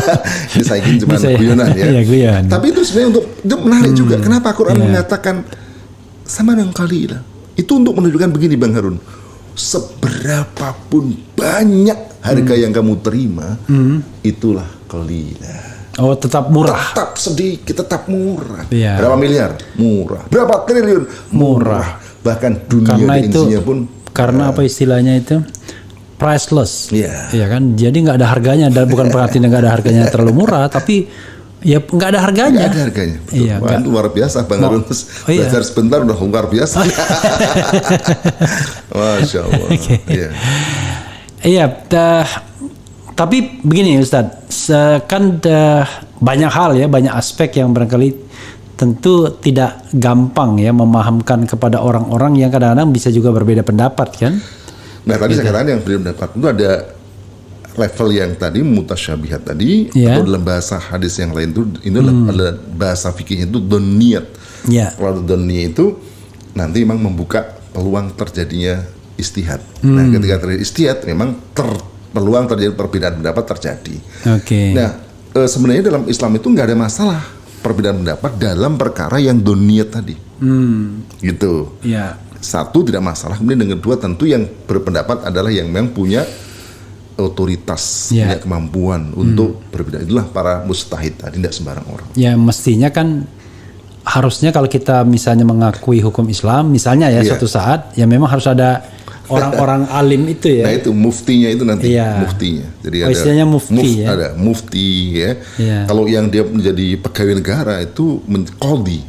[0.58, 1.38] ini saya ingin cuma Bisa ya?
[1.38, 1.86] guyonan ya.
[1.86, 2.44] Iya, guyon.
[2.50, 4.16] Tapi itu sebenarnya untuk itu menarik juga.
[4.18, 4.24] Hmm.
[4.24, 4.84] Kenapa Quran Iya.
[4.88, 5.36] mengatakan
[6.24, 7.12] sama dengan kali
[7.54, 8.98] Itu untuk menunjukkan begini Bang Harun.
[9.54, 12.62] Seberapapun banyak harga Hmm.
[12.62, 13.58] yang kamu terima,
[14.22, 15.56] itulah qalila.
[15.98, 16.94] Oh, tetap murah.
[16.94, 18.70] Tetap sedikit, tetap murah.
[18.70, 19.02] Iya.
[19.02, 19.58] Berapa miliar?
[19.82, 20.30] Murah.
[20.30, 21.34] Berapa triliun?
[21.34, 21.98] Murah.
[22.22, 23.78] Bahkan dunia Karena itu pun
[24.14, 25.38] karena apa istilahnya itu?
[26.18, 26.90] priceless.
[26.90, 27.30] Iya.
[27.30, 27.78] Iya kan?
[27.78, 31.06] Jadi nggak ada harganya dan bukan berarti nggak ada harganya terlalu murah, tapi
[31.62, 32.66] ya nggak ada harganya.
[32.66, 33.18] Nggak ada harganya.
[33.22, 33.38] Betul.
[33.38, 34.82] Iya, Wah, itu luar biasa Bang Harun.
[34.82, 35.46] Oh, iya.
[35.46, 36.78] Belajar sebentar udah luar biasa.
[38.98, 39.70] Masya Allah.
[40.10, 40.30] Iya.
[41.46, 42.47] Iya, dah-
[43.18, 44.70] tapi begini Ustadz,
[45.10, 45.42] kan
[46.22, 48.30] banyak hal ya, banyak aspek yang barangkali
[48.78, 54.34] tentu tidak gampang ya memahamkan kepada orang-orang yang kadang-kadang bisa juga berbeda pendapat kan?
[55.10, 56.72] Nah tadi saya katakan yang belum dapat itu ada
[57.74, 60.22] level yang tadi mutasyabihat tadi Iya.
[60.22, 64.26] atau dalam bahasa hadis yang lain itu ini adalah adalah bahasa fikihnya itu doniyat.
[64.70, 64.94] Ya.
[64.94, 65.98] Kalau doniyat itu
[66.54, 68.86] nanti memang membuka peluang terjadinya
[69.18, 69.62] istihad.
[69.82, 71.66] Nah ketika terjadi istihad memang ter,
[72.12, 73.96] peluang terjadi perbedaan pendapat terjadi.
[74.38, 74.74] Oke.
[74.74, 74.92] Nah,
[75.36, 77.22] eh, sebenarnya dalam Islam itu nggak ada masalah
[77.62, 80.16] perbedaan pendapat dalam perkara yang doniyat tadi.
[80.40, 81.04] Hmm.
[81.20, 81.78] Gitu.
[81.84, 82.16] Ya.
[82.38, 83.36] Satu tidak masalah.
[83.36, 86.22] Kemudian yang kedua tentu yang berpendapat adalah yang memang punya
[87.18, 88.30] otoritas, Ya.
[88.30, 90.06] punya kemampuan untuk berbeda.
[90.06, 92.08] Itulah para mustahid tadi, tidak sembarang orang.
[92.14, 93.26] Ya mestinya kan
[94.08, 97.36] harusnya kalau kita misalnya mengakui hukum Islam, misalnya ya Iya.
[97.36, 98.86] suatu saat, ya memang harus ada
[99.28, 100.64] orang-orang alim itu ya.
[100.68, 102.24] Nah itu muftinya itu nanti Iya.
[102.24, 102.68] muftinya.
[102.84, 104.08] Jadi Oh, istilahnya mufti ya.
[104.12, 105.32] Ada mufti ya.
[105.60, 105.80] Iya.
[105.88, 108.24] Kalau yang dia menjadi pegawai negara itu
[108.58, 109.02] qadhi.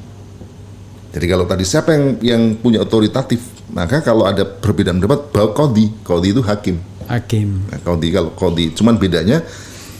[1.08, 3.40] Jadi kalau tadi siapa yang yang punya otoritatif,
[3.72, 5.86] maka kalau ada perbedaan pendapat bawa qadhi.
[6.04, 6.76] Qadhi itu hakim.
[7.08, 7.48] Hakim.
[7.72, 9.40] Nah, qadhi kalau qadhi, cuman bedanya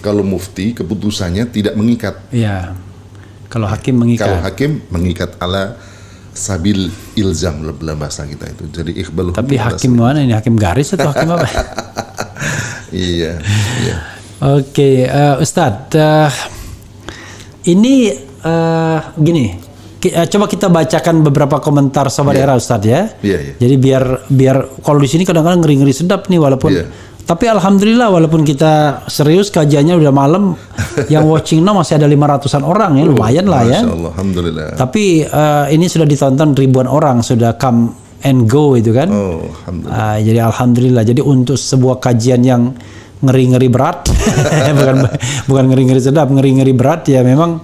[0.05, 2.15] kalau mufti keputusannya tidak mengikat.
[2.31, 2.77] Iya.
[3.49, 4.29] Kalau hakim mengikat.
[4.29, 5.81] Kalau hakim mengikat ala
[6.39, 8.71] sabil ilzam dalam bahasa kita itu.
[8.71, 10.33] Jadi iqbal Tapi hakim mana ini?
[10.33, 11.49] Hakim garis atau hakim apa?
[12.89, 13.37] Iya,
[13.85, 13.97] iya.
[14.57, 16.31] Oke, eh, Ustadz, eh,
[17.69, 18.09] ini
[18.41, 19.45] eh, gini,
[19.99, 23.13] ki- coba kita bacakan beberapa komentar sobat era Ustadz ya.
[23.21, 23.53] Iya, iya.
[23.61, 26.71] Jadi biar biar kalau di sini kadang-kadang ngeri-ngeri sedap nih walaupun.
[26.73, 26.87] Iya.
[27.29, 30.57] Tapi alhamdulillah walaupun kita serius kajiannya udah malam,
[31.13, 33.85] yang watching now masih ada 500-an orang ya, lumayan lah ya.
[33.85, 34.65] Allah, Alhamdulillah.
[34.81, 37.93] Tapi eh, ini sudah ditonton ribuan orang, sudah come
[38.25, 39.13] and go itu kan.
[39.13, 39.93] Oh, Alhamdulillah.
[39.93, 41.03] Ah, jadi alhamdulillah.
[41.05, 42.73] Jadi untuk sebuah kajian yang
[43.21, 44.09] ngeri-ngeri berat,
[44.81, 44.97] bukan
[45.45, 47.61] bukan ngeri-ngeri sedap, ngeri-ngeri berat ya memang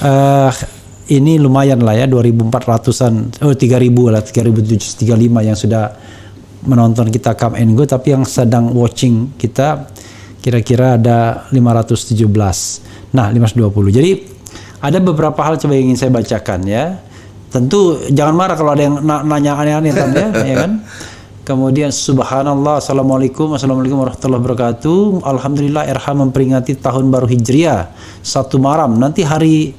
[0.00, 0.50] eh,
[1.12, 5.04] ini lumayan lah ya 2400-an oh 3000 lah 3735
[5.44, 5.84] yang sudah
[6.62, 9.90] menonton kita come and go tapi yang sedang watching kita
[10.42, 12.18] kira-kira ada 517.
[13.14, 13.94] Nah, 520.
[13.94, 14.10] Jadi
[14.82, 16.98] ada beberapa hal coba yang ingin saya bacakan ya.
[17.52, 20.06] Tentu jangan marah kalau ada yang na- nanya aneh-aneh ya,
[20.50, 20.72] ya kan?
[21.42, 25.26] Kemudian subhanallah, assalamualaikum, assalamualaikum warahmatullahi wabarakatuh.
[25.26, 27.90] Alhamdulillah RH memperingati tahun baru Hijriah
[28.22, 28.98] satu malam.
[28.98, 29.74] Nanti hari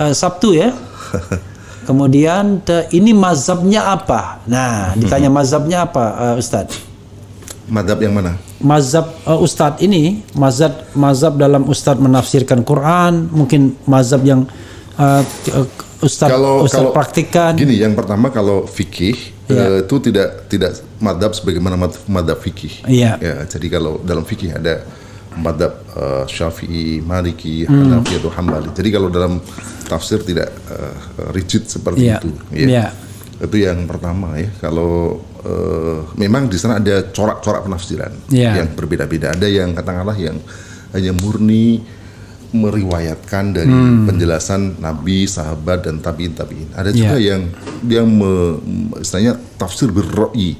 [0.00, 0.72] eh, Sabtu ya.
[1.88, 4.44] Kemudian te- ini mazhabnya apa?
[4.44, 6.76] Nah, ditanya mazhabnya apa, eh, Ustadz?
[7.64, 8.36] Madhab yang mana?
[8.60, 14.44] Mazhab eh, Ustadz ini, mazhab mazhab dalam Ustadz menafsirkan Quran, mungkin mazhab yang
[15.00, 15.22] eh,
[16.04, 17.56] Ustadz Kalau Ustadz kalau praktikkan.
[17.56, 19.16] Gini, yang pertama kalau fikih
[19.48, 19.64] Iya.
[19.64, 22.84] eh, itu tidak tidak madhab sebagaimana madhab, madhab fikih.
[22.84, 23.16] Iya.
[23.16, 24.84] Ya, jadi kalau dalam fikih ada
[25.38, 27.86] madhab eh, Syafi'i, Maliki, Hmm.
[27.88, 28.68] Hanafi atau Hambali.
[28.74, 29.38] Jadi kalau dalam
[29.86, 30.94] tafsir tidak eh,
[31.30, 32.18] rigid seperti Iya.
[32.18, 32.30] itu.
[32.52, 32.86] Iya.
[33.38, 34.50] Itu yang pertama ya.
[34.58, 38.58] Kalau eh, memang di sana ada corak-corak penafsiran Iya.
[38.58, 39.32] yang berbeda-beda.
[39.32, 40.36] Ada yang katakanlah yang
[40.90, 41.80] hanya murni
[42.48, 44.08] meriwayatkan dari Hmm.
[44.08, 46.72] penjelasan Nabi, sahabat dan tabiin tabiin.
[46.72, 47.44] Ada juga yang
[47.84, 48.56] yang me,
[48.98, 50.56] istilahnya tafsir berroi.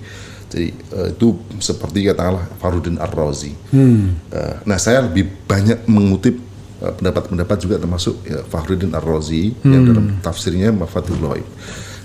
[0.48, 3.52] Jadi eh, itu seperti katakanlah Farudin Ar-Razi.
[3.72, 4.16] Hmm.
[4.32, 9.72] Eh, nah saya lebih banyak mengutip pendapat-pendapat juga termasuk ya, Fakhruddin Ar-Razi hmm.
[9.72, 11.46] yang dalam tafsirnya Mafatul Ghaib.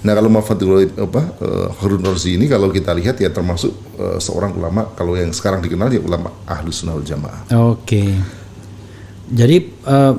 [0.03, 3.71] Nah kalau Mafatul apa uh, Fakhruddin Ar-Razi ini kalau kita lihat ya termasuk
[4.01, 7.41] uh, seorang ulama kalau yang sekarang dikenal ya ulama Ahlus Sunnah wal Jamaah.
[7.69, 7.85] Oke.
[7.85, 8.09] Okay.
[9.29, 10.13] Jadi uh,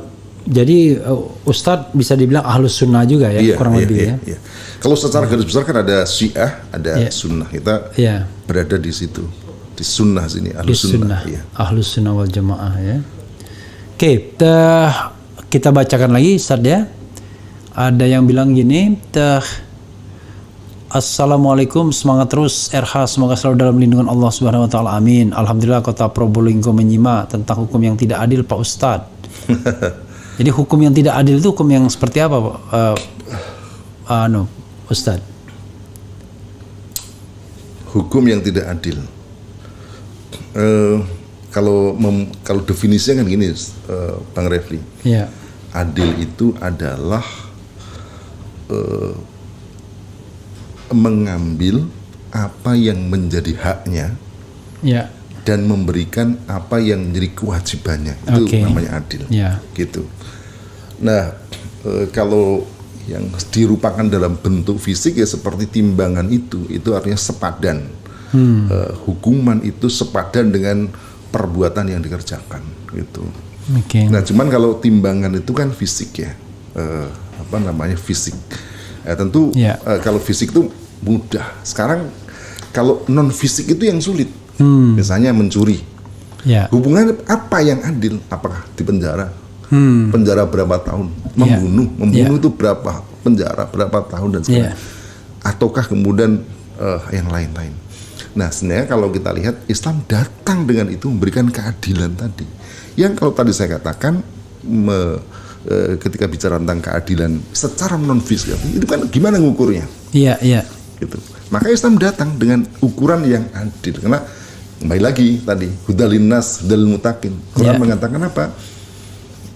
[0.44, 4.16] jadi uh, Ustadz bisa dibilang Ahlus Sunnah juga ya iya, kurang iya, lebih iya, ya.
[4.36, 4.38] Iya.
[4.78, 7.08] Kalau secara garis besar kan ada Syiah, ada iya.
[7.08, 8.28] Sunnah kita iya.
[8.44, 9.24] berada di situ
[9.74, 11.00] di Sunnah sini Ahlus Sunnah.
[11.00, 11.20] Sunnah.
[11.24, 11.40] Iya.
[11.56, 12.98] Ahlus Sunnah wal Jamaah ya.
[13.94, 14.90] Oke, okay,
[15.48, 16.84] kita bacakan lagi Ustaz ya.
[17.74, 19.42] Ada yang bilang gini, teh
[20.94, 24.94] Assalamualaikum, semangat terus RH, semoga selalu dalam lindungan Allah Subhanahu wa taala.
[24.94, 25.34] Amin.
[25.34, 29.10] Alhamdulillah Kota Probolinggo menyimak tentang hukum yang tidak adil Pak Ustadz.
[30.34, 32.56] Jadi hukum yang tidak adil itu hukum yang seperti apa, Pak?
[32.74, 32.96] Uh,
[34.10, 34.50] uh, no,
[34.90, 35.22] Ustadz.
[37.94, 38.98] Hukum yang tidak adil.
[40.58, 41.06] Uh,
[41.54, 43.54] kalau mem, kalau definisinya kan gini,
[43.86, 44.82] uh, Bang Refli.
[45.06, 45.30] Ya.
[45.70, 47.22] Adil itu adalah
[48.74, 49.14] uh,
[50.90, 51.86] mengambil
[52.34, 54.18] apa yang menjadi haknya.
[54.82, 55.13] Ya.
[55.44, 58.64] Dan memberikan apa yang menjadi kewajibannya itu okay.
[58.64, 59.60] namanya adil, ya.
[59.76, 60.08] gitu.
[61.04, 61.36] Nah,
[61.84, 62.64] e, kalau
[63.04, 67.84] yang dirupakan dalam bentuk fisik ya seperti timbangan itu, itu artinya sepadan.
[68.32, 68.72] Hmm.
[68.72, 70.88] E, hukuman itu sepadan dengan
[71.28, 72.64] perbuatan yang dikerjakan
[72.96, 73.26] gitu.
[73.84, 74.06] Okay.
[74.06, 76.36] Nah, cuman kalau timbangan itu kan fisik ya,
[76.76, 77.08] uh,
[77.40, 78.36] apa namanya fisik.
[79.04, 79.80] Eh, tentu yeah.
[79.82, 79.96] Ya.
[79.96, 80.68] uh, kalau fisik itu
[81.00, 81.48] mudah.
[81.64, 82.12] Sekarang
[82.76, 84.28] kalau non fisik itu yang sulit.
[84.58, 84.94] Hmm.
[84.94, 85.82] Misalnya mencuri.
[86.44, 86.68] Yeah.
[86.68, 88.20] Hubungan apa yang adil?
[88.28, 89.32] Apakah di penjara?
[89.72, 90.12] Hmm.
[90.12, 91.08] Penjara berapa tahun?
[91.34, 91.58] Ya.
[91.58, 91.98] Membunuh, yeah.
[91.98, 92.42] membunuh yeah.
[92.44, 92.92] itu berapa
[93.24, 94.76] penjara, berapa tahun dan sebagainya.
[94.76, 95.44] Yeah.
[95.44, 96.44] Ataukah kemudian
[96.76, 97.72] uh, yang lain-lain?
[98.34, 102.46] Nah, sebenarnya kalau kita lihat Islam datang dengan itu memberikan keadilan tadi.
[102.98, 104.22] Yang kalau tadi saya katakan
[104.66, 105.22] me,
[105.66, 109.86] e, ketika bicara tentang keadilan secara non fiskal itu kan gimana ngukurnya?
[110.10, 110.62] Iya, iya.
[110.98, 111.14] Gitu.
[111.50, 114.22] Maka Islam datang dengan ukuran yang adil karena
[114.82, 117.34] kembali lagi tadi hudalinas hudal mutakin.
[117.54, 117.80] Quran ya.
[117.80, 118.44] mengatakan apa?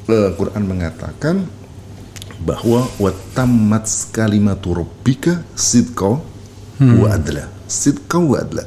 [0.09, 1.37] E, Quran mengatakan
[2.43, 6.23] bahwa watammat kalimatu rabbika sidqa
[6.79, 6.97] hmm.
[7.03, 8.65] wa adla Sidqa wa adla.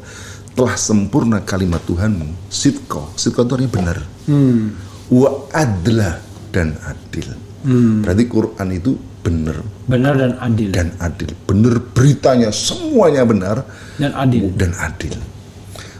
[0.54, 2.54] Telah sempurna kalimat Tuhanmu.
[2.54, 3.10] Sidqa.
[3.18, 3.98] Sidqa itu artinya benar.
[4.30, 4.78] Hmm.
[5.10, 6.22] Wa adla
[6.54, 7.28] dan adil.
[7.66, 8.06] Hmm.
[8.06, 8.92] Berarti Quran itu
[9.26, 9.58] benar.
[9.90, 10.70] Benar dan adil.
[10.70, 11.34] Dan adil.
[11.50, 13.66] Benar beritanya semuanya benar.
[13.98, 14.54] Dan adil.
[14.54, 15.18] Dan adil.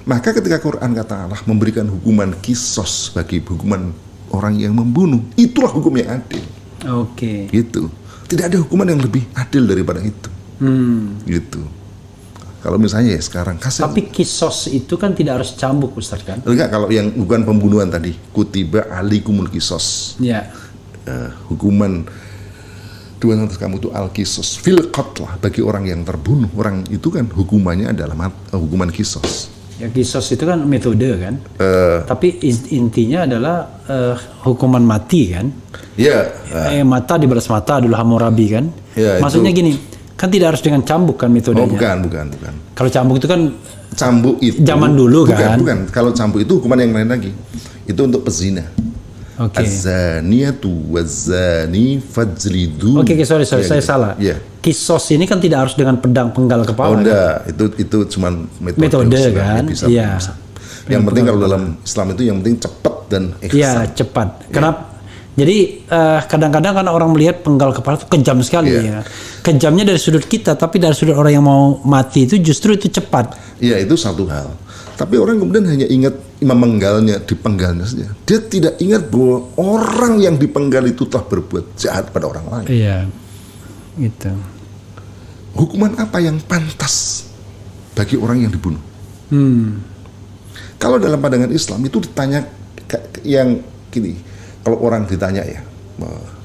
[0.06, 3.94] Maka ketika Quran kata Allah memberikan hukuman kisos bagi hukuman
[4.34, 6.42] orang yang membunuh, itulah hukum yang adil.
[6.90, 7.48] Oke.
[7.48, 7.62] Okay.
[7.62, 7.86] Gitu.
[8.26, 10.30] Tidak ada hukuman yang lebih adil daripada itu.
[10.64, 11.22] Hmm.
[11.28, 11.62] Gitu.
[12.62, 13.90] Kalau misalnya ya sekarang kasih.
[13.90, 16.46] Tapi kisos itu kan tidak harus cambuk Ustaz kan?
[16.46, 20.18] Enggak, kalau yang bukan pembunuhan tadi, kutiba alikumul kisos.
[20.22, 20.50] Ya.
[21.10, 22.06] Uh, hukuman
[23.22, 27.30] Tuhan atas kamu itu al kisos fil lah bagi orang yang terbunuh orang itu kan
[27.30, 29.50] hukumannya adalah mat, uh, hukuman kisos
[29.82, 32.38] ya kisos itu kan metode kan uh, tapi
[32.70, 33.56] intinya adalah
[33.90, 34.16] uh,
[34.46, 35.50] hukuman mati kan
[35.98, 39.74] ya uh, eh, mata dibalas mata dulu Hammurabi kan ya, maksudnya itu, gini
[40.22, 41.66] Kan tidak harus dengan cambuk kan metodenya.
[41.66, 42.54] Oh, bukan, bukan, bukan.
[42.78, 43.42] Kalau cambuk itu kan
[43.98, 45.58] cambuk itu zaman dulu bukan, kan.
[45.58, 47.34] Bukan, kalau cambuk itu hukuman yang lain lagi.
[47.90, 48.62] Itu untuk pezina.
[49.42, 49.58] Oke.
[49.58, 49.66] Okay.
[49.66, 53.02] Azaniyatu wazani fajlidu.
[53.02, 53.90] Oke, okay, okay, sorry, sorry, ya, saya gitu.
[53.90, 54.12] salah.
[54.22, 54.38] Yeah.
[54.62, 56.90] Kisos ini kan tidak harus dengan pedang penggal kepala.
[56.94, 57.50] Oh, enggak.
[57.50, 57.50] Kan?
[57.50, 58.30] Itu itu cuma
[58.62, 59.64] metode, metode kan.
[59.66, 60.22] Bisa, yeah.
[60.22, 60.38] bisa.
[60.86, 63.58] Yang penting kalau dalam Islam itu yang penting cepat dan ikhsan.
[63.58, 64.28] Iya, cepat.
[64.46, 64.54] Yeah.
[64.54, 64.82] Kenapa?
[65.32, 69.00] Jadi kadang eh, kadang-kadang kan orang melihat penggal kepala itu kejam sekali yeah.
[69.00, 69.08] ya.
[69.42, 73.34] Kejamnya dari sudut kita, tapi dari sudut orang yang mau mati itu justru itu cepat.
[73.64, 74.52] Iya itu satu hal.
[75.02, 78.14] Tapi orang kemudian hanya ingat imam menggalnya, dipenggalnya saja.
[78.22, 82.68] Dia tidak ingat bahwa orang yang dipenggal itu telah berbuat jahat pada orang lain.
[82.70, 83.10] Iya,
[83.98, 84.30] gitu.
[85.58, 87.26] Hukuman apa yang pantas
[87.98, 88.78] bagi orang yang dibunuh?
[89.34, 89.82] Hmm.
[90.78, 92.46] Kalau dalam pandangan Islam itu ditanya
[93.26, 93.58] yang
[93.90, 94.22] gini,
[94.62, 95.66] kalau orang ditanya ya,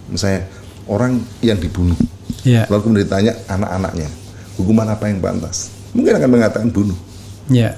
[0.08, 0.48] misalnya
[0.88, 1.96] orang yang dibunuh,
[2.40, 2.64] yeah.
[2.72, 4.08] lalu kemudian ditanya anak-anaknya,
[4.56, 5.76] hukuman apa yang pantas?
[5.92, 6.96] Mungkin akan mengatakan bunuh.
[7.52, 7.76] Yeah.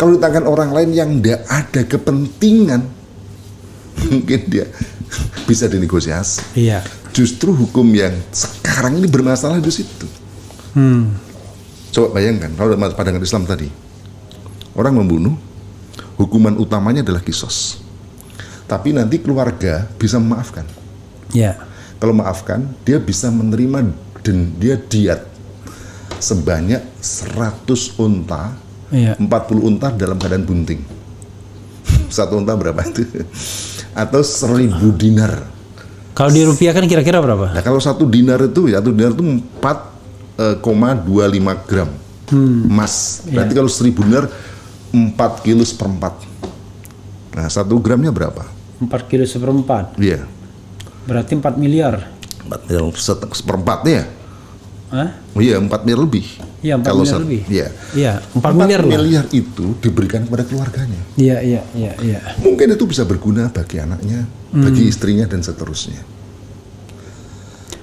[0.00, 2.80] Kalau ditanyakan orang lain yang tidak ada kepentingan,
[4.08, 4.64] mungkin dia
[5.48, 6.56] bisa dinegosiasi.
[6.56, 6.80] Iya.
[7.12, 10.08] Justru hukum yang sekarang ini bermasalah di situ.
[10.72, 11.12] Hmm.
[11.92, 13.68] Coba bayangkan kalau dalam pandangan Islam tadi,
[14.72, 15.36] orang membunuh,
[16.16, 17.90] hukuman utamanya adalah kisos
[18.70, 20.62] tapi nanti keluarga bisa memaafkan.
[21.34, 21.58] Ya.
[21.98, 23.90] Kalau maafkan, dia bisa menerima
[24.22, 25.26] dan dia diat
[26.22, 27.66] sebanyak 100
[27.98, 28.54] unta,
[28.90, 29.14] ya.
[29.16, 29.26] 40
[29.60, 30.80] unta dalam keadaan bunting.
[32.10, 33.06] satu unta berapa itu?
[33.92, 35.46] Atau seribu dinar.
[36.10, 37.54] Kalau di rupiah kan kira-kira berapa?
[37.54, 39.78] Nah kalau satu dinar itu ya satu dinar itu empat
[40.36, 41.88] eh, koma dua lima gram
[42.30, 43.24] emas.
[43.26, 44.26] Berarti kalau seribu dinar
[44.90, 46.14] empat kilo seperempat.
[47.30, 48.42] Nah satu gramnya berapa?
[48.80, 50.00] 4 kilo seperempat.
[50.00, 50.24] Iya,
[51.04, 52.08] Berarti 4 miliar.
[52.42, 53.92] empat miliar set- seperempatnya.
[53.92, 54.04] ya?
[54.90, 55.08] Hah?
[55.36, 56.26] Oh iya, 4 miliar lebih.
[56.60, 57.42] Iya, 4 Kalau miliar lebih.
[57.48, 57.66] Iya.
[57.96, 58.90] Iya, 4 4 miliar lah.
[58.92, 61.00] miliar itu diberikan kepada keluarganya.
[61.16, 62.18] Iya, iya, iya, iya.
[62.44, 64.68] Mungkin itu bisa berguna bagi anaknya, Hmm.
[64.68, 66.04] bagi istrinya dan seterusnya.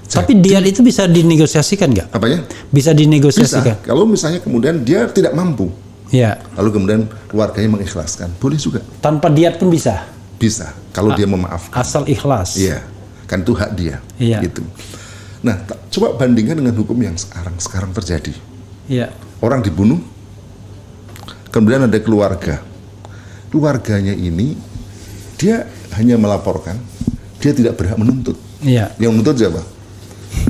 [0.07, 2.07] Tapi diat itu bisa dinegosiasikan nggak?
[2.15, 2.39] Apanya?
[2.71, 2.97] Bisa Bisa.
[2.97, 3.75] dinegosiasikan.
[3.83, 5.69] Kalau misalnya kemudian dia tidak mampu,
[6.09, 6.39] Iya.
[6.55, 8.81] lalu kemudian keluarganya mengikhlaskan, boleh juga.
[9.03, 10.07] Tanpa diat pun bisa.
[10.39, 10.73] Bisa.
[10.95, 11.75] Kalau dia memaafkan.
[11.75, 12.55] Asal ikhlas.
[12.57, 12.81] Iya.
[13.27, 13.99] Kan itu hak dia.
[14.17, 14.41] Iya.
[14.41, 14.63] Gitu.
[15.43, 15.59] Nah,
[15.91, 18.33] coba bandingkan dengan hukum yang sekarang sekarang terjadi.
[18.87, 19.11] Iya.
[19.39, 19.99] Orang dibunuh,
[21.51, 22.63] kemudian ada keluarga.
[23.47, 24.57] Keluarganya ini
[25.39, 26.75] dia hanya melaporkan,
[27.39, 28.35] dia tidak berhak menuntut.
[28.59, 28.91] Iya.
[28.97, 29.61] Yang menuntut siapa?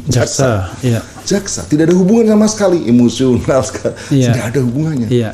[0.07, 0.71] Jaksa.
[0.81, 1.01] Iya.
[1.27, 1.67] Jaksa.
[1.67, 3.93] Tidak ada hubungan sama sekali emosional sekali.
[4.13, 4.31] Iya.
[4.33, 5.07] Tidak ada hubungannya.
[5.11, 5.31] Iya.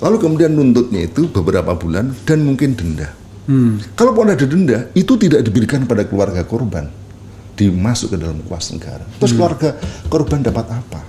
[0.00, 3.08] Lalu kemudian nuntutnya itu beberapa bulan dan mungkin denda.
[3.44, 3.76] Hmm.
[3.92, 6.88] Kalaupun ada denda, itu tidak diberikan pada keluarga korban,
[7.56, 9.04] dimasuk ke dalam kuas negara.
[9.20, 9.38] Terus Hmm.
[9.38, 9.68] keluarga
[10.08, 11.00] korban dapat apa?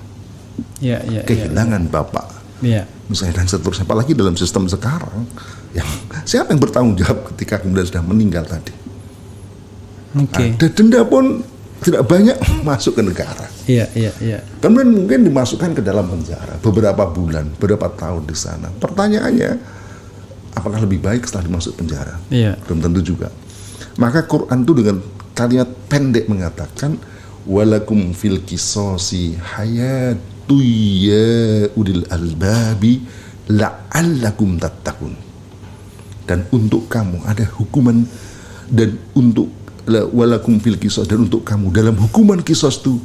[0.79, 1.21] Iya, iya, iya.
[1.23, 2.27] Kehilangan bapak,
[2.63, 2.87] Iya.
[3.07, 3.83] misalnya dan seterusnya.
[3.83, 5.27] Apalagi dalam sistem sekarang,
[5.75, 5.87] yang
[6.23, 8.71] siapa yang bertanggung jawab ketika kemudian sudah meninggal tadi?
[10.15, 10.55] Oke.
[10.55, 11.43] Ada denda pun
[11.83, 12.37] tidak banyak
[12.67, 13.45] masuk ke negara.
[13.67, 14.39] Iya, iya, iya.
[14.63, 18.71] Kemudian mungkin dimasukkan ke dalam penjara beberapa bulan, beberapa tahun di sana.
[18.79, 19.51] Pertanyaannya,
[20.55, 22.15] apakah lebih baik setelah dimasuk penjara?
[22.31, 22.55] Iya.
[22.63, 23.27] Belum tentu juga.
[23.99, 24.97] Maka Quran itu dengan
[25.35, 26.95] kalimat pendek mengatakan
[27.43, 29.35] walakum fil kisosi
[30.53, 33.01] ya udil albabi
[33.49, 35.13] la'allakum tattaqun.
[36.25, 38.05] Dan untuk kamu ada hukuman
[38.69, 39.49] dan untuk
[39.85, 42.97] la- walakum fil kisos dan untuk kamu dalam hukuman kisos itu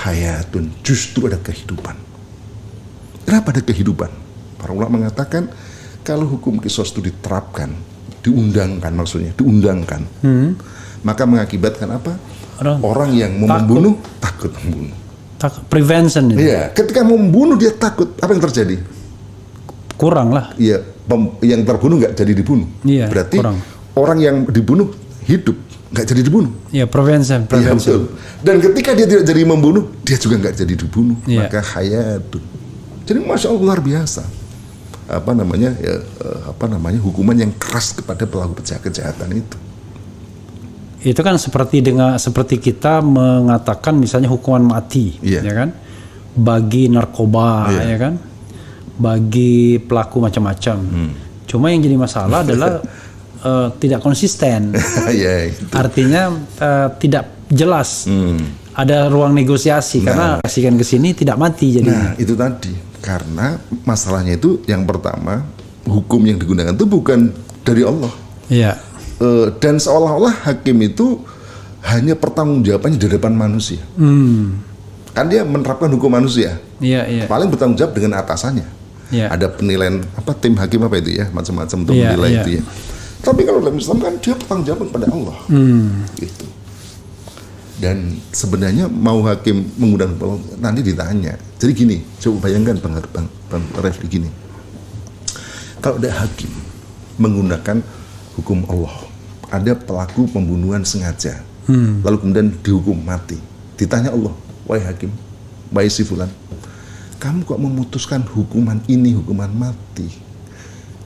[0.00, 1.96] hayatun justru ada kehidupan.
[3.28, 4.08] Kenapa ada kehidupan?
[4.56, 5.52] Para ulama mengatakan
[6.00, 7.70] kalau hukum kisos itu diterapkan,
[8.24, 10.02] diundangkan maksudnya, diundangkan,
[11.04, 12.16] maka mengakibatkan apa?
[12.62, 14.96] Orang Orang yang mau membunuh takut membunuh.
[15.42, 16.46] Tak prevention ini.
[16.46, 18.14] Iya, ketika membunuh dia takut.
[18.22, 18.78] Apa yang terjadi?
[19.98, 20.54] Kurang lah.
[20.54, 20.82] Iya,
[21.42, 22.68] yang terbunuh nggak jadi dibunuh.
[22.86, 23.58] Iya, Berarti kurang.
[23.98, 24.94] orang yang dibunuh
[25.26, 25.54] hidup,
[25.90, 26.52] nggak jadi dibunuh.
[26.70, 27.98] Iya, prevention, Iya prevention.
[27.98, 28.02] betul.
[28.42, 31.18] Dan ketika dia tidak jadi membunuh, dia juga nggak jadi dibunuh.
[31.26, 31.46] Iya.
[31.46, 32.42] Maka hayatun.
[33.02, 34.22] Jadi masya Allah luar biasa.
[35.10, 35.74] Apa namanya?
[35.82, 36.98] Ya, eh, apa namanya?
[37.02, 39.58] Hukuman yang keras kepada pelaku kejahatan itu.
[41.02, 45.42] Itu kan seperti dengan seperti kita mengatakan misalnya hukuman mati, Iya.
[45.42, 45.68] ya kan?
[46.32, 47.82] Bagi narkoba, Iya.
[47.90, 48.14] ya kan?
[48.96, 50.76] Bagi pelaku macam-macam.
[50.78, 51.12] Hmm.
[51.44, 52.78] Cuma yang jadi masalah adalah
[53.42, 54.70] eh, tidak konsisten.
[55.10, 55.66] ya, itu.
[55.74, 58.06] Artinya eh, tidak jelas.
[58.06, 58.38] Hmm.
[58.72, 62.24] Ada ruang negosiasi karena kasihkan ke sini tidak mati Nah, jadi.
[62.24, 62.72] itu tadi.
[63.02, 65.42] Karena masalahnya itu yang pertama,
[65.84, 68.12] hukum yang digunakan itu bukan dari Allah.
[68.48, 68.72] Iya.
[69.22, 71.22] Eh, dan seolah-olah hakim itu
[71.86, 73.78] hanya pertanggungjawabannya di depan manusia.
[73.94, 74.58] Hmm.
[75.14, 76.58] Kan dia menerapkan hukum manusia.
[76.82, 77.24] Iya, iya.
[77.30, 78.66] Paling bertanggung jawab dengan atasannya.
[79.14, 79.30] Iya.
[79.30, 82.42] Ada penilaian apa tim hakim apa itu ya, macam-macam untuk Iya, menilai iya.
[82.42, 82.62] itu ya.
[83.22, 85.38] Tapi kalau dalam Islam kan dia bertanggung jawab kepada Allah.
[85.46, 86.02] Hmm.
[86.18, 86.46] Gitu.
[87.78, 90.18] Dan sebenarnya mau hakim mengundang
[90.58, 91.38] nanti ditanya.
[91.62, 94.30] Jadi gini, coba bayangkan Bang, Bang, Bang Refli gini.
[95.78, 96.50] Kalau ada hakim
[97.18, 97.82] menggunakan
[98.38, 99.11] hukum Allah,
[99.52, 101.44] ada pelaku pembunuhan sengaja,
[102.00, 103.36] lalu kemudian dihukum mati.
[103.76, 104.32] Ditanya Allah,
[104.64, 105.12] wahai hakim,
[105.68, 106.32] wahai si fulan,
[107.20, 110.08] kamu kok memutuskan hukuman ini hukuman mati?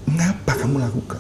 [0.07, 1.19] Mengapa kamu lakukan?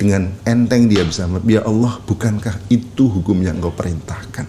[0.00, 4.48] Dengan enteng dia bisa, ya Allah, bukankah itu hukum yang engkau perintahkan?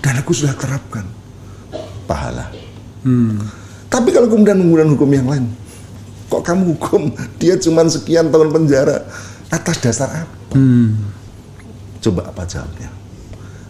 [0.00, 1.04] Dan aku sudah terapkan
[2.06, 2.48] pahala.
[3.90, 5.50] Tapi kalau kemudian menggunakan hukum yang lain,
[6.30, 7.10] kok kamu hukum
[7.42, 9.02] dia cuma sekian tahun penjara
[9.50, 10.56] atas dasar apa?
[12.00, 12.88] Coba apa jawabnya?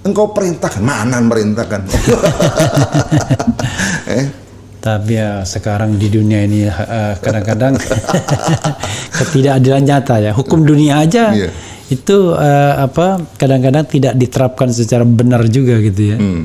[0.01, 1.85] Engkau perintahkan, mana merintahkan?
[4.16, 4.26] eh,
[4.81, 7.76] Tapi ya sekarang di dunia ini eh, kadang-kadang
[9.20, 10.33] ketidakadilan nyata ya.
[10.33, 11.53] Hukum dunia aja Iya.
[11.91, 16.16] itu eh, apa kadang-kadang tidak diterapkan secara benar juga gitu ya.
[16.16, 16.45] hmm,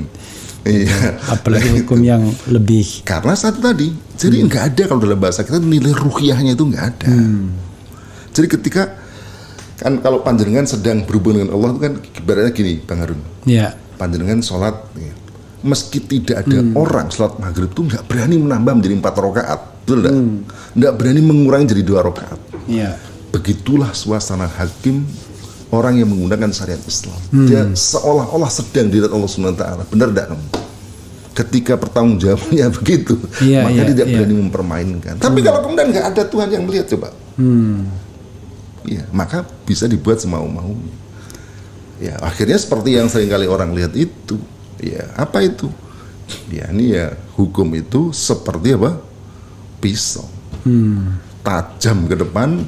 [0.68, 1.16] iya.
[1.32, 3.88] Apalagi hukum yang lebih Karena satu tadi,
[4.20, 7.08] jadi nggak ada kalau dalam bahasa kita nilai ruhiyahnya itu nggak ada.
[8.36, 9.05] Jadi ketika
[9.76, 13.22] kan kalau panjenengan sedang berhubungan dengan Allah itu kan ibaratnya gini, Bang Harun.
[13.44, 15.14] ya Panjenengan sholat, ya,
[15.64, 20.16] meski tidak ada orang sholat maghrib itu nggak berani menambah menjadi empat rakaat, betul nggak?
[20.76, 22.40] Nggak berani mengurangi jadi dua rakaat.
[22.66, 22.98] ya
[23.36, 25.04] begitulah suasana hakim
[25.76, 27.20] orang yang menggunakan syariat Islam.
[27.36, 27.48] Hmm.
[27.52, 29.84] Dia seolah-olah sedang dilihat Allah Subhanahu wa taala.
[29.92, 30.46] Benar enggak kamu?
[31.36, 34.16] Ketika pertanggungjawabannya begitu, yeah, maka yeah, tidak yeah.
[34.16, 35.14] berani mempermainkan.
[35.20, 35.26] Hmm.
[35.28, 37.12] Tapi kalau kemudian nggak ada Tuhan yang melihat coba.
[37.36, 37.92] Hmm.
[38.86, 40.94] Ya, maka bisa dibuat semau-maunya.
[41.98, 44.38] Ya, akhirnya seperti yang sering kali orang lihat itu.
[44.78, 45.72] Ya, apa itu?
[46.52, 49.00] Ya, ini ya hukum itu seperti apa?
[49.80, 50.28] Pisau.
[50.66, 51.22] Hmm.
[51.46, 52.66] Tajam ke depan,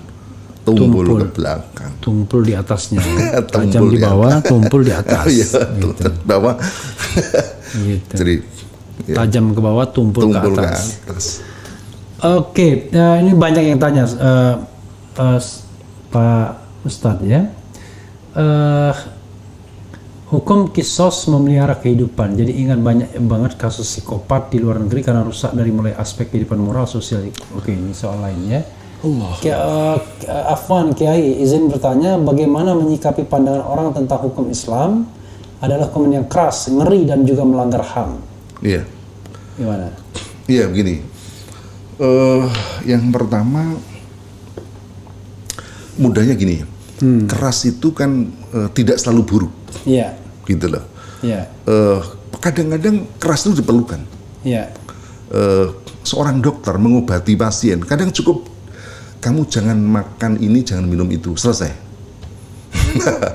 [0.64, 1.92] tumpul, tumpul ke belakang.
[2.00, 3.02] Tumpul di atasnya.
[3.54, 5.26] Tajam di bawah, tumpul di atas.
[5.34, 5.48] Iya,
[5.82, 6.08] gitu.
[6.24, 6.56] bawah.
[7.88, 8.14] gitu.
[8.16, 8.36] Jadi
[9.08, 9.16] ya.
[9.24, 11.02] tajam ke bawah, tumpul, tumpul ke atas.
[11.04, 11.28] Ke atas.
[12.18, 14.56] Oke, uh, ini banyak yang tanya uh,
[15.22, 15.40] uh,
[16.12, 17.50] Pak Ustadz ya.
[18.38, 18.94] Uh,
[20.28, 22.36] hukum kisos memelihara kehidupan.
[22.36, 26.60] Jadi ingat banyak banget kasus psikopat di luar negeri karena rusak dari mulai aspek kehidupan
[26.60, 27.28] moral, sosial.
[27.56, 28.64] Oke, ini soal lainnya.
[28.98, 29.34] Allah.
[29.46, 29.98] Uh,
[30.50, 35.06] Afwan Kiai izin bertanya bagaimana menyikapi pandangan orang tentang hukum Islam
[35.62, 38.18] adalah hukum yang keras, ngeri dan juga melanggar HAM.
[38.62, 38.82] Iya.
[39.58, 39.90] Gimana?
[40.46, 41.02] Iya begini.
[41.98, 42.46] Uh,
[42.86, 43.74] yang pertama
[45.98, 46.64] mudahnya gini.
[46.98, 47.30] Hmm.
[47.30, 49.54] Keras itu kan uh, tidak selalu buruk.
[49.86, 50.18] Iya.
[50.46, 50.86] Gitu loh.
[51.22, 51.50] Iya.
[51.66, 52.02] Uh,
[52.42, 54.02] kadang-kadang keras itu diperlukan.
[54.42, 54.74] Iya.
[55.28, 55.76] Uh,
[56.08, 58.48] seorang dokter mengobati pasien kadang cukup
[59.18, 61.74] kamu jangan makan ini, jangan minum itu, selesai.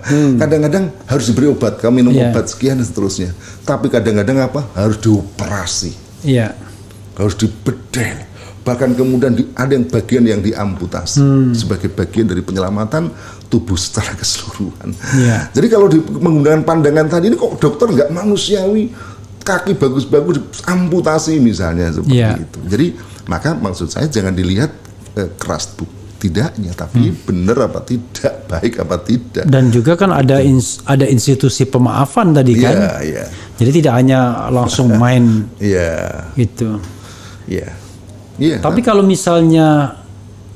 [0.09, 0.39] hmm.
[0.41, 2.31] Kadang-kadang harus diberi obat, kamu minum yeah.
[2.31, 3.35] obat sekian dan seterusnya.
[3.67, 4.65] Tapi kadang-kadang apa?
[4.79, 5.93] Harus dioperasi.
[6.23, 6.55] Iya.
[6.55, 7.19] Yeah.
[7.19, 8.25] Harus dibedel.
[8.63, 11.51] Bahkan kemudian di, ada yang bagian yang diamputasi hmm.
[11.51, 13.11] sebagai bagian dari penyelamatan
[13.51, 14.95] tubuh secara keseluruhan.
[15.19, 15.51] Yeah.
[15.51, 18.95] Jadi kalau di, menggunakan pandangan tadi ini kok dokter nggak manusiawi,
[19.43, 22.39] kaki bagus-bagus amputasi misalnya seperti yeah.
[22.39, 22.59] itu.
[22.71, 22.87] Jadi
[23.27, 24.71] maka maksud saya jangan dilihat
[25.19, 27.27] eh, keras tuh tidaknya tapi hmm.
[27.27, 32.63] benar apa tidak baik apa tidak dan juga kan ada ins, ada institusi pemaafan tadi
[32.63, 33.27] kan yeah, yeah.
[33.59, 34.21] jadi tidak hanya
[34.55, 36.31] langsung main yeah.
[36.39, 36.79] gitu
[37.51, 37.73] ya yeah.
[38.37, 38.59] Yeah.
[38.61, 39.99] tapi kalau misalnya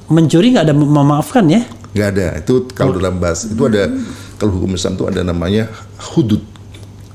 [0.06, 1.66] mencuri nggak ada memaafkan ya
[1.96, 2.96] nggak ada itu kalau oh.
[3.00, 3.88] dalam bahasa itu ada
[4.36, 5.64] kalau hukum Islam itu ada namanya
[6.12, 6.44] hudud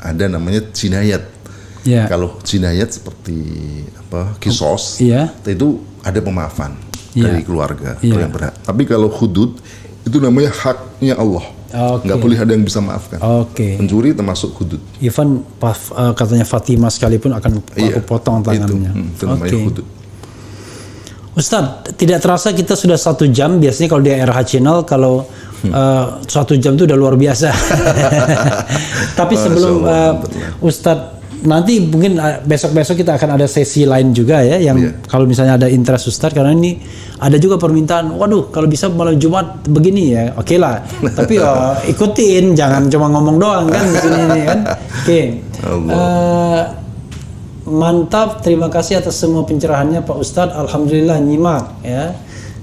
[0.01, 1.24] ada namanya jinayat
[1.86, 2.09] yeah.
[2.09, 3.38] kalau jinayat seperti
[3.95, 5.30] apa kisos yeah.
[5.45, 6.74] itu ada pemaafan
[7.14, 7.30] yeah.
[7.30, 8.20] dari keluarga yeah.
[8.20, 8.55] yang berhak.
[8.64, 9.57] Tapi kalau hudud
[10.01, 11.45] itu namanya haknya Allah.
[11.72, 12.12] Okay.
[12.12, 13.20] Nggak boleh ada yang bisa maafkan.
[13.24, 13.55] Oke.
[13.55, 13.72] Okay.
[13.80, 14.82] Pencuri termasuk hudud.
[14.99, 17.95] Even uh, katanya Fatimah sekalipun akan yeah.
[17.95, 18.91] aku potong tangannya.
[18.91, 19.64] Itu, hmm, itu namanya okay.
[19.64, 19.88] hudud.
[21.32, 23.56] Ustadz, tidak terasa kita sudah satu jam.
[23.56, 25.24] Biasanya kalau di RH Channel kalau
[25.64, 25.72] hmm.
[25.72, 27.50] uh, satu jam itu udah luar biasa.
[29.20, 30.14] Tapi sebelum uh,
[30.60, 34.94] Ustadz nanti mungkin uh, besok-besok kita akan ada sesi lain juga ya yang yeah.
[35.10, 36.78] kalau misalnya ada interest Ustadz karena ini
[37.18, 40.86] ada juga permintaan waduh kalau bisa malam Jumat begini ya oke okay lah
[41.18, 45.24] tapi uh, ikutin jangan cuma ngomong doang kan di sini ini kan oke okay.
[45.66, 46.62] uh,
[47.72, 52.11] mantap terima kasih atas semua pencerahannya Pak Ustadz Alhamdulillah nyimak ya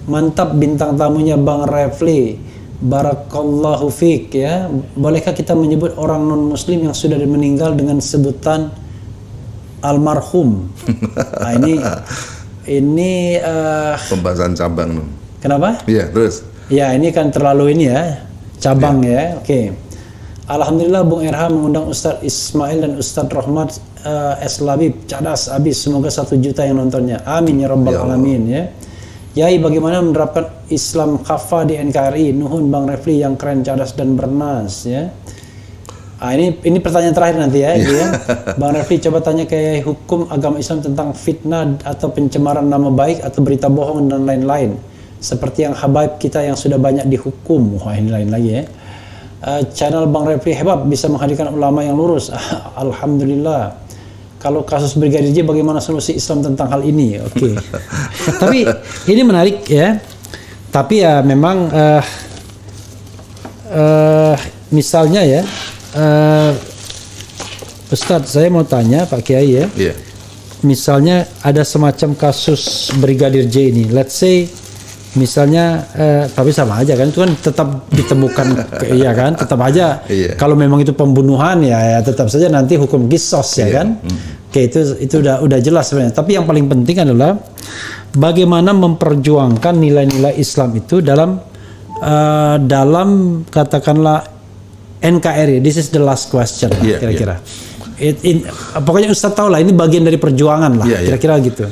[0.04, 2.48] mantap bintang tamunya Bang Refli
[2.78, 4.70] Barakallahu fiq ya.
[4.94, 8.70] Bolehkah kita menyebut orang non muslim yang sudah meninggal dengan sebutan
[9.82, 10.70] almarhum?
[11.42, 11.74] Nah, ini
[12.70, 15.02] ini uh, pembahasan cabang.
[15.42, 15.82] Kenapa?
[15.90, 16.46] Iya, terus.
[16.70, 18.22] Ya, ini kan terlalu ini ya,
[18.62, 19.10] cabang ya.
[19.10, 19.22] ya.
[19.42, 19.46] Oke.
[19.46, 19.64] Okay.
[20.48, 23.68] Alhamdulillah Bung Erha mengundang Ustadz Ismail dan Ustadz Rahmat
[24.08, 24.64] uh, S.
[24.64, 25.84] Labib, cadas abis.
[25.84, 27.20] Semoga satu juta yang nontonnya.
[27.28, 28.62] Amin ya Rabbal ya Alamin ya.
[29.36, 32.34] Yai bagaimana menerapkan Islam kafah di NKRI?
[32.34, 35.12] Nuhun Bang Refli yang keren, cerdas dan bernas ya.
[36.18, 38.08] Ah, ini ini pertanyaan terakhir nanti ya, gitu ya.
[38.60, 43.38] Bang Refli coba tanya ke hukum agama Islam tentang fitnah atau pencemaran nama baik atau
[43.44, 44.74] berita bohong dan lain-lain.
[45.22, 47.78] Seperti yang habaib kita yang sudah banyak dihukum.
[47.78, 48.62] Wah ini lain lagi ya.
[49.38, 52.34] Uh, channel Bang Refli hebat bisa menghadirkan ulama yang lurus.
[52.82, 53.87] Alhamdulillah
[54.48, 57.20] kalau kasus Brigadir J bagaimana solusi Islam tentang hal ini?
[57.20, 57.52] Oke.
[57.52, 57.54] Okay.
[58.40, 58.64] Tapi
[59.12, 60.00] ini menarik ya.
[60.72, 62.02] Tapi ya memang uh,
[63.68, 64.36] uh,
[64.72, 65.44] misalnya ya
[66.00, 66.56] uh,
[67.92, 69.68] Ustadz saya mau tanya Pak Kiai ya.
[69.76, 69.96] Yeah.
[70.64, 73.84] Misalnya ada semacam kasus Brigadir J ini.
[73.92, 74.48] Let's say
[75.18, 78.46] misalnya eh, tapi sama aja kan itu kan tetap ditemukan
[78.98, 80.38] iya kan tetap aja iya.
[80.38, 83.74] kalau memang itu pembunuhan ya, ya tetap saja nanti hukum kisos ya iya.
[83.82, 84.48] kan mm.
[84.48, 87.34] oke itu itu udah udah jelas sebenarnya tapi yang paling penting adalah
[88.14, 91.42] bagaimana memperjuangkan nilai-nilai Islam itu dalam
[92.00, 94.24] uh, dalam katakanlah
[95.02, 97.66] NKRI this is the last question yeah, kira-kira yeah.
[97.98, 98.46] It, in,
[98.86, 101.06] pokoknya Ustaz tahu lah ini bagian dari perjuangan lah iya, iya.
[101.10, 101.48] kira-kira yeah, yeah.
[101.50, 101.64] gitu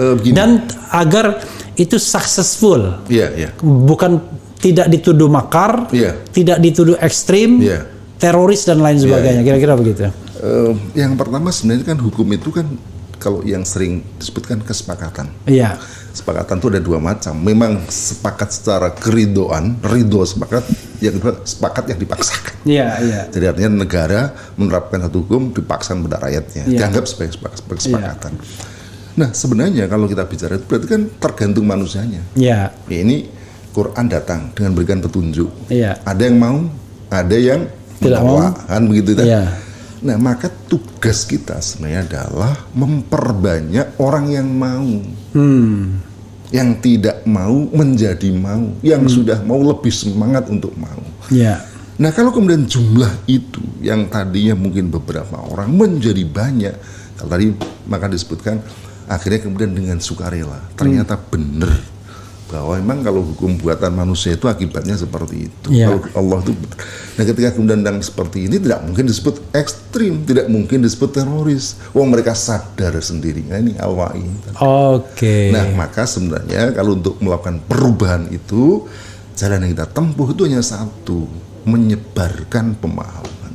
[0.00, 1.44] uh, dan agar
[1.74, 3.04] itu successful.
[3.10, 3.50] Iya, yeah, iya.
[3.50, 3.52] Yeah.
[3.62, 4.22] Bukan
[4.62, 6.16] tidak dituduh makar, yeah.
[6.32, 7.84] tidak dituduh ekstrim, yeah.
[8.16, 9.42] teroris dan lain sebagainya.
[9.44, 9.80] Kira-kira yeah.
[9.80, 10.00] begitu.
[10.44, 12.66] Uh, yang pertama sebenarnya kan hukum itu kan
[13.20, 15.32] kalau yang sering disebutkan kesepakatan.
[15.48, 15.80] Iya.
[16.14, 17.34] Sepakatan itu ada dua macam.
[17.34, 20.62] Memang sepakat secara keridoan, ridho sepakat,
[21.00, 22.54] yang kedua sepakat yang dipaksakan.
[22.68, 23.20] Iya, iya.
[23.32, 26.78] Jadi artinya negara menerapkan satu hukum dipaksakan pada rakyatnya, yeah.
[26.84, 28.32] dianggap sebagai kesepakatan.
[28.36, 28.73] Yeah.
[29.14, 32.22] Nah sebenarnya kalau kita bicara itu berarti kan tergantung manusianya.
[32.34, 32.74] Iya.
[32.90, 33.30] Ya, ini
[33.70, 35.50] Quran datang dengan berikan petunjuk.
[35.70, 35.98] Iya.
[36.02, 36.58] Ada yang mau,
[37.10, 37.66] ada yang
[38.02, 38.38] tidak mau.
[38.54, 39.26] kan begitu kan?
[39.26, 39.44] Iya.
[40.04, 44.90] Nah maka tugas kita sebenarnya adalah memperbanyak orang yang mau.
[45.34, 46.02] Hmm.
[46.54, 49.10] Yang tidak mau menjadi mau, yang hmm.
[49.10, 51.02] sudah mau lebih semangat untuk mau.
[51.30, 51.58] Iya.
[51.98, 56.74] Nah kalau kemudian jumlah itu yang tadinya mungkin beberapa orang menjadi banyak,
[57.18, 57.46] kalau tadi
[57.86, 58.62] maka disebutkan
[59.10, 61.26] akhirnya kemudian dengan sukarela ternyata hmm.
[61.30, 61.72] benar
[62.54, 65.68] bahwa memang kalau hukum buatan manusia itu akibatnya seperti itu.
[65.74, 65.90] Yeah.
[65.90, 66.52] Kalau Allah itu,
[67.18, 71.80] nah ketika kemudian yang seperti ini tidak mungkin disebut ekstrim, tidak mungkin disebut teroris.
[71.90, 73.42] Wong mereka sadar sendiri.
[73.48, 74.22] Nah ini awai.
[74.22, 75.18] Oke.
[75.18, 75.44] Okay.
[75.50, 78.86] Nah maka sebenarnya kalau untuk melakukan perubahan itu
[79.34, 81.26] jalan yang kita tempuh itu hanya satu,
[81.66, 83.52] menyebarkan pemahaman,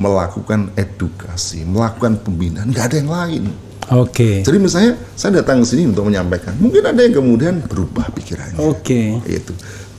[0.00, 2.72] melakukan edukasi, melakukan pembinaan.
[2.72, 3.44] Nggak ada yang lain.
[3.88, 4.12] Oke.
[4.12, 4.34] Okay.
[4.44, 8.60] Jadi misalnya saya datang ke sini untuk menyampaikan, mungkin ada yang kemudian berubah pikirannya.
[8.60, 9.20] Oke.
[9.24, 9.40] Okay.
[9.40, 9.52] Itu.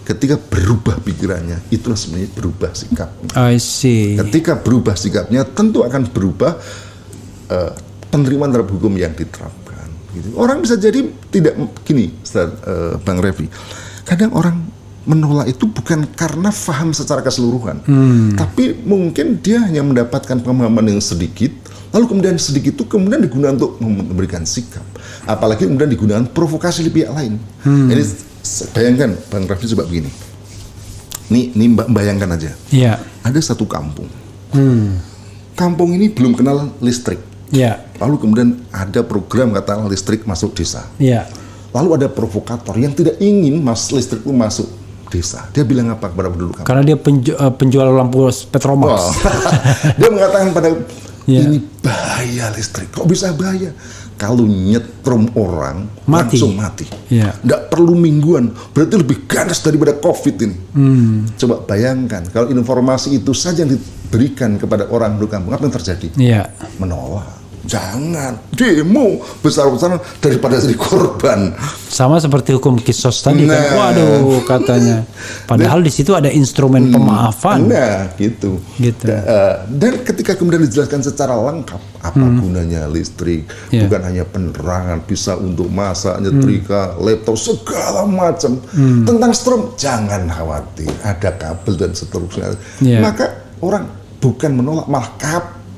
[0.06, 3.10] Ketika berubah pikirannya, itulah sebenarnya berubah sikap.
[3.38, 4.18] I see.
[4.18, 6.58] Ketika berubah sikapnya, tentu akan berubah
[7.54, 7.72] uh,
[8.10, 9.86] penerimaan terhadap hukum yang diterapkan.
[10.18, 10.34] Gitu.
[10.34, 11.54] Orang bisa jadi tidak
[11.86, 13.46] gini, Ustaz, uh, Bang Revi.
[14.02, 14.66] Kadang orang
[15.06, 18.38] menolak itu bukan karena faham secara keseluruhan, hmm.
[18.38, 21.50] tapi mungkin dia hanya mendapatkan pemahaman yang sedikit
[21.90, 24.86] Lalu kemudian sedikit itu kemudian digunakan untuk memberikan sikap.
[25.26, 27.42] Apalagi kemudian digunakan provokasi di pihak lain.
[27.66, 27.90] Hmm.
[27.90, 28.04] Ini
[28.74, 30.10] bayangkan Bang Raffi coba begini.
[31.30, 32.54] Ini, ini bayangkan aja.
[32.70, 33.02] Iya.
[33.26, 34.10] Ada satu kampung.
[34.54, 35.02] Hmm.
[35.58, 37.22] Kampung ini belum kenal listrik.
[37.50, 37.82] Iya.
[37.98, 40.86] Lalu kemudian ada program kata listrik masuk desa.
[41.02, 41.26] Iya.
[41.74, 44.70] Lalu ada provokator yang tidak ingin mas listrik itu masuk
[45.10, 45.50] desa.
[45.54, 46.70] Dia bilang apa kepada penduduk kampung?
[46.70, 48.90] Karena dia penju uh, penjual lampu Petromax.
[48.90, 49.10] Wow.
[50.00, 50.70] dia mengatakan pada
[51.30, 51.46] yeah.
[51.46, 52.90] ini bahaya listrik.
[52.90, 53.72] Kok bisa bahaya?
[54.20, 56.36] Kalau nyetrum orang mati.
[56.36, 56.86] langsung mati.
[57.08, 57.32] Yeah.
[57.40, 58.52] Nggak perlu mingguan.
[58.76, 60.58] Berarti lebih ganas daripada COVID ini.
[60.76, 61.24] Hmm.
[61.40, 66.08] Coba bayangkan kalau informasi itu saja yang diberikan kepada orang di kampung, apa yang terjadi?
[66.20, 66.52] Yeah.
[66.82, 67.39] Menolak
[67.70, 71.54] Jangan demo besar-besaran daripada jadi korban.
[71.86, 73.54] Sama seperti hukum kisos tadi kan.
[73.54, 73.62] nah.
[73.62, 73.78] kan.
[73.78, 74.98] Waduh katanya.
[75.46, 77.70] Padahal di situ ada instrumen hmm, pemaafan.
[77.70, 78.58] Nah, gitu.
[78.82, 79.06] Gitu.
[79.06, 82.40] Da, uh, dan ketika kemudian dijelaskan secara lengkap apa hmm.
[82.42, 83.86] gunanya listrik, yeah.
[83.86, 87.06] bukan hanya penerangan, bisa untuk masak, nyetrika, hmm.
[87.06, 88.58] laptop segala macam.
[88.74, 89.06] Hmm.
[89.06, 92.58] Tentang strom jangan khawatir, ada kabel dan seterusnya.
[92.82, 93.06] Yeah.
[93.06, 93.86] Maka orang
[94.20, 95.12] bukan menolak malah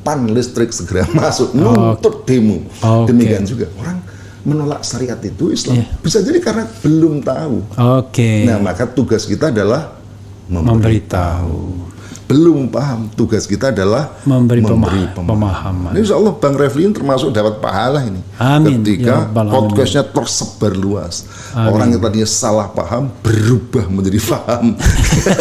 [0.01, 2.65] kapan listrik segera masuk nuntut demo.
[2.81, 3.13] Okay.
[3.13, 4.01] Demikian juga orang
[4.41, 6.01] menolak syariat itu Islam yeah.
[6.01, 7.61] bisa jadi karena belum tahu.
[7.77, 8.09] Oke.
[8.09, 8.37] Okay.
[8.49, 10.01] Nah maka tugas kita adalah
[10.49, 11.90] memberitahu
[12.31, 15.27] belum paham tugas kita adalah memberi, memberi pemahaman.
[15.27, 15.91] pemahaman.
[15.99, 18.79] Insya Allah Bang Reflin termasuk dapat pahala ini Amin.
[18.79, 21.27] ketika ya, podcastnya tersebar luas.
[21.51, 21.75] Amin.
[21.75, 24.79] Orang yang tadinya salah paham berubah menjadi paham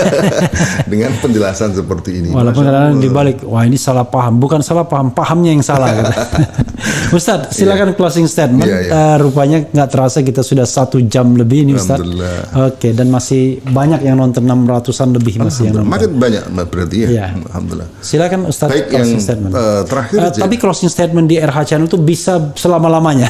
[0.91, 2.35] dengan penjelasan seperti ini.
[2.35, 5.95] Walaupun kadang dibalik, wah ini salah paham, bukan salah paham, pahamnya yang salah.
[7.15, 7.99] Ustadz, silakan yeah.
[7.99, 8.67] closing statement.
[8.67, 9.15] Yeah, yeah.
[9.15, 12.03] Uh, rupanya nggak terasa kita sudah satu jam lebih ini Ustadz.
[12.03, 15.91] Oke, okay, dan masih banyak yang nonton 600-an lebih masih yang nonton.
[15.91, 16.45] Makin banyak
[16.81, 17.09] berarti ya.
[17.13, 17.27] ya.
[17.37, 17.89] Alhamdulillah.
[18.01, 19.53] Silakan Ustaz Baik yang, statement.
[19.53, 23.29] Uh, terakhir uh, tapi closing statement di RH Channel itu bisa selama-lamanya.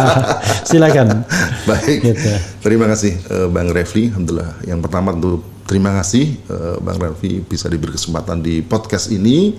[0.68, 1.28] Silakan.
[1.68, 1.98] Baik.
[2.00, 2.30] Gitu.
[2.64, 4.08] Terima kasih uh, Bang Refli.
[4.08, 4.64] Alhamdulillah.
[4.64, 9.52] Yang pertama tentu terima kasih uh, Bang Refli bisa diberi kesempatan di podcast ini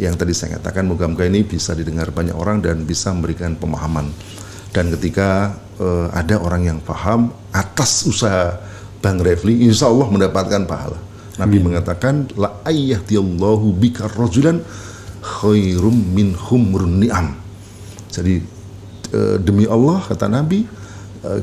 [0.00, 4.08] yang tadi saya katakan moga-moga ini bisa didengar banyak orang dan bisa memberikan pemahaman.
[4.72, 8.56] Dan ketika uh, ada orang yang paham atas usaha
[9.04, 11.11] Bang Refli, insya Allah mendapatkan pahala.
[11.40, 11.72] Nabi Amin.
[11.72, 14.60] mengatakan la ayyadillahu bika rajulan
[15.22, 17.32] khairum min humrun ni'am.
[18.12, 18.44] Jadi
[19.16, 20.68] uh, demi Allah kata Nabi
[21.24, 21.40] uh,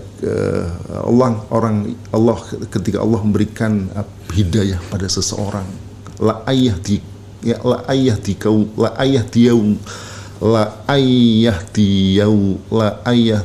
[1.10, 2.38] Allah orang Allah
[2.70, 5.66] ketika Allah memberikan uh, hidayah pada seseorang
[6.20, 7.00] la ayah di
[7.42, 9.56] ya la ayah di kau la ayah dia
[10.44, 12.28] la ayah dia
[12.70, 13.42] la ayah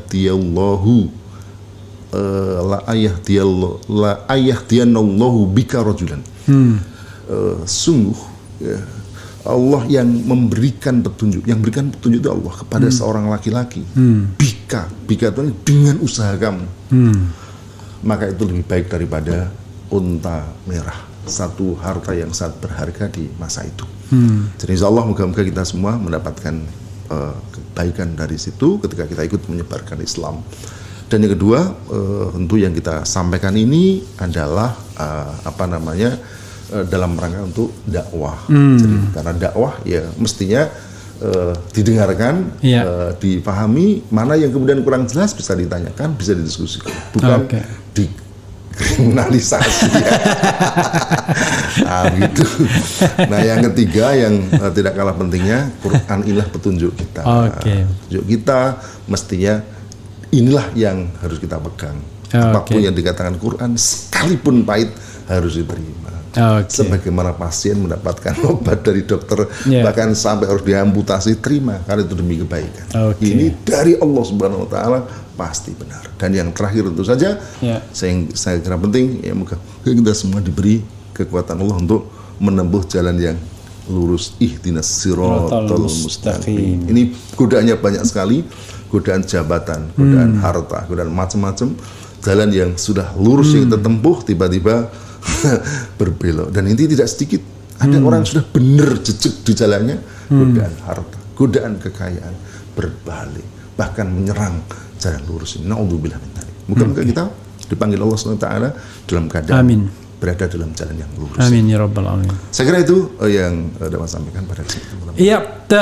[2.15, 3.45] Allahu la ayah dia
[3.91, 6.77] la ayah dia Allahu bika rajulan hmm.
[7.29, 8.21] uh, sungguh
[8.63, 8.79] ya,
[9.45, 12.97] Allah yang memberikan petunjuk, yang memberikan petunjuk itu Allah kepada hmm.
[12.97, 13.85] seorang laki-laki.
[13.93, 14.33] Hmm.
[14.41, 16.65] Bika, bika itu dengan usaha kamu.
[16.89, 17.29] Hmm.
[18.01, 19.53] Maka itu lebih baik daripada
[19.93, 20.97] unta merah,
[21.29, 23.85] satu harta yang sangat berharga di masa itu.
[24.09, 24.49] Hmm.
[24.57, 26.65] Jadi insya Allah moga-moga kita semua mendapatkan
[27.13, 30.41] uh, kebaikan dari situ ketika kita ikut menyebarkan Islam.
[31.15, 36.19] Dan yang kedua, uh, tentu yang kita sampaikan ini adalah uh, apa namanya
[36.75, 38.35] uh, dalam rangka untuk dakwah.
[38.51, 38.75] Hmm.
[38.75, 40.67] Jadi karena dakwah ya mestinya
[41.23, 42.83] uh, didengarkan, yeah.
[42.83, 42.83] Iya.
[42.83, 47.63] uh, dipahami, mana yang kemudian kurang jelas bisa ditanyakan, bisa didiskusikan, bukan okay.
[47.95, 48.11] di
[48.75, 49.87] kriminalisasi.
[51.79, 52.47] nah, gitu.
[53.23, 57.23] Nah, yang ketiga yang uh, tidak kalah pentingnya, Quran inilah petunjuk kita.
[57.55, 57.87] Okay.
[57.87, 59.63] Petunjuk kita mestinya
[60.35, 61.99] inilah yang harus kita pegang.
[62.27, 62.43] Okay.
[62.43, 64.91] Apa pun yang dikatakan Quran, sekalipun pahit
[65.31, 66.11] harus diterima.
[66.35, 66.83] Okay.
[66.83, 69.87] Sebagaimana pasien mendapatkan obat dari dokter, yeah.
[69.87, 73.15] bahkan sampai harus diamputasi, terima karena itu demi kebaikan.
[73.15, 73.39] Okay.
[73.39, 74.99] Ini dari Allah Subhanahu Wa Taala
[75.39, 76.03] pasti benar.
[76.19, 77.79] Dan yang terakhir tentu saja, yeah.
[77.95, 80.83] saya, saya kira penting, ya moga kita semua diberi
[81.15, 82.11] kekuatan Allah untuk
[82.43, 83.39] menempuh jalan yang
[83.87, 86.89] lurus ihdinas siratal mustaqim.
[86.89, 88.43] Ini godaannya banyak sekali,
[88.89, 90.43] godaan jabatan, godaan hmm.
[90.43, 91.75] harta, godaan macam-macam,
[92.25, 93.55] jalan yang sudah lurus hmm.
[93.55, 94.75] yang kita tempuh tiba-tiba
[95.99, 97.43] berbelok dan ini tidak sedikit.
[97.75, 98.07] Ada hmm.
[98.07, 100.39] orang yang sudah benar jejak di jalannya, hmm.
[100.39, 102.35] godaan harta, godaan kekayaan
[102.79, 104.63] berbalik, bahkan menyerang
[105.03, 105.67] jalan lurus ini.
[105.67, 106.33] Nauzubillah min.
[106.71, 107.11] Moga-moga hmm.
[107.13, 107.23] kita
[107.69, 108.49] dipanggil Allah SWT
[109.09, 110.04] dalam keadaan Amin.
[110.25, 111.37] Berada dalam jalan yang lurus.
[111.37, 112.33] Amin ya rabbal alamin.
[112.49, 115.39] Saya kira itu uh, yang uh, dapat sampaikan pada kesempatan Iya,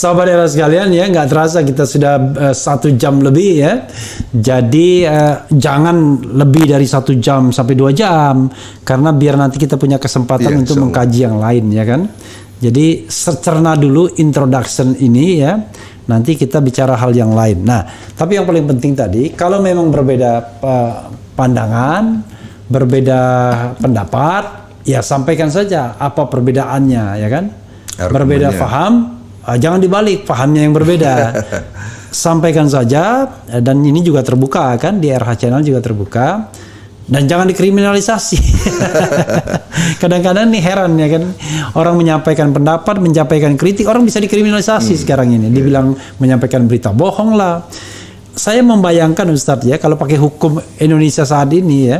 [0.00, 3.84] sahabat era sekalian ya, nggak terasa kita sudah uh, satu jam lebih ya.
[4.32, 8.48] Jadi uh, jangan lebih dari satu jam sampai dua jam,
[8.82, 12.08] karena biar nanti kita punya kesempatan ya, untuk mengkaji yang lain ya kan.
[12.58, 15.60] Jadi secerna dulu introduction ini ya
[16.08, 17.64] nanti kita bicara hal yang lain.
[17.64, 17.84] Nah,
[18.16, 20.96] tapi yang paling penting tadi, kalau memang berbeda uh,
[21.34, 22.22] pandangan,
[22.70, 23.22] berbeda
[23.78, 24.44] pendapat,
[24.86, 27.44] ya sampaikan saja apa perbedaannya, ya kan?
[27.94, 31.14] Berbeda paham, uh, jangan dibalik pahamnya yang berbeda.
[32.14, 33.26] sampaikan saja
[33.58, 36.46] dan ini juga terbuka kan di RH Channel juga terbuka
[37.04, 38.38] dan jangan dikriminalisasi.
[40.00, 41.36] Kadang-kadang nih heran ya kan
[41.76, 45.02] orang menyampaikan pendapat, menyampaikan kritik, orang bisa dikriminalisasi hmm.
[45.04, 45.52] sekarang ini.
[45.52, 47.60] Dibilang menyampaikan berita bohong lah.
[48.34, 51.98] Saya membayangkan Ustadz ya kalau pakai hukum Indonesia saat ini ya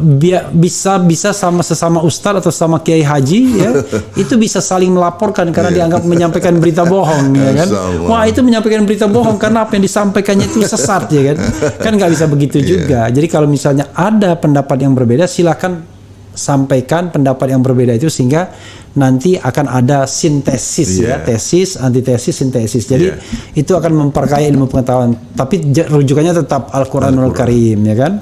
[0.00, 3.70] bisa bisa sama sesama ustadz atau sama kiai haji ya
[4.22, 5.76] itu bisa saling melaporkan karena yeah.
[5.84, 7.68] dianggap menyampaikan berita bohong ya kan
[8.08, 11.36] wah itu menyampaikan berita bohong karena apa yang disampaikannya itu sesat ya kan
[11.76, 12.68] kan nggak bisa begitu yeah.
[12.68, 15.84] juga jadi kalau misalnya ada pendapat yang berbeda silakan
[16.32, 18.48] sampaikan pendapat yang berbeda itu sehingga
[18.96, 21.20] nanti akan ada sintesis yeah.
[21.20, 22.84] ya tesis antitesis sintesis.
[22.88, 23.18] Jadi yeah.
[23.56, 25.16] itu akan memperkaya ilmu pengetahuan.
[25.36, 28.12] Tapi rujukannya tetap Al-Qur'anul Al Karim ya kan?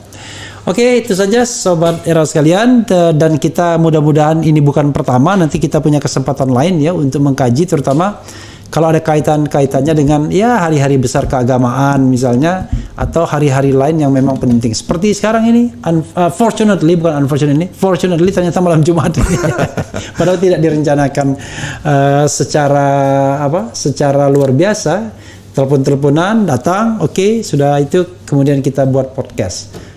[0.68, 2.84] Oke, itu saja sobat era sekalian.
[3.16, 8.20] Dan kita mudah-mudahan ini bukan pertama, nanti kita punya kesempatan lain ya untuk mengkaji terutama
[8.70, 14.70] kalau ada kaitan-kaitannya dengan ya hari-hari besar keagamaan misalnya atau hari-hari lain yang memang penting.
[14.70, 19.36] Seperti sekarang ini unfortunately uh, bukan unfortunately, fortunately ternyata malam Jumat ini.
[20.18, 21.26] Padahal tidak direncanakan
[21.82, 22.88] uh, secara
[23.42, 23.74] apa?
[23.74, 25.18] secara luar biasa.
[25.50, 29.89] Telepon-teleponan datang, oke, okay, sudah itu kemudian kita buat podcast.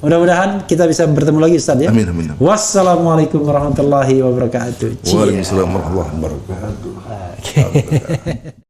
[0.00, 1.92] Mudah-mudahan kita bisa bertemu lagi Ustaz ya.
[1.92, 2.32] Amin amin.
[2.40, 5.04] Wassalamualaikum warahmatullahi wabarakatuh.
[5.12, 6.92] Waalaikumsalam warahmatullahi wabarakatuh.
[7.40, 8.60] Okay.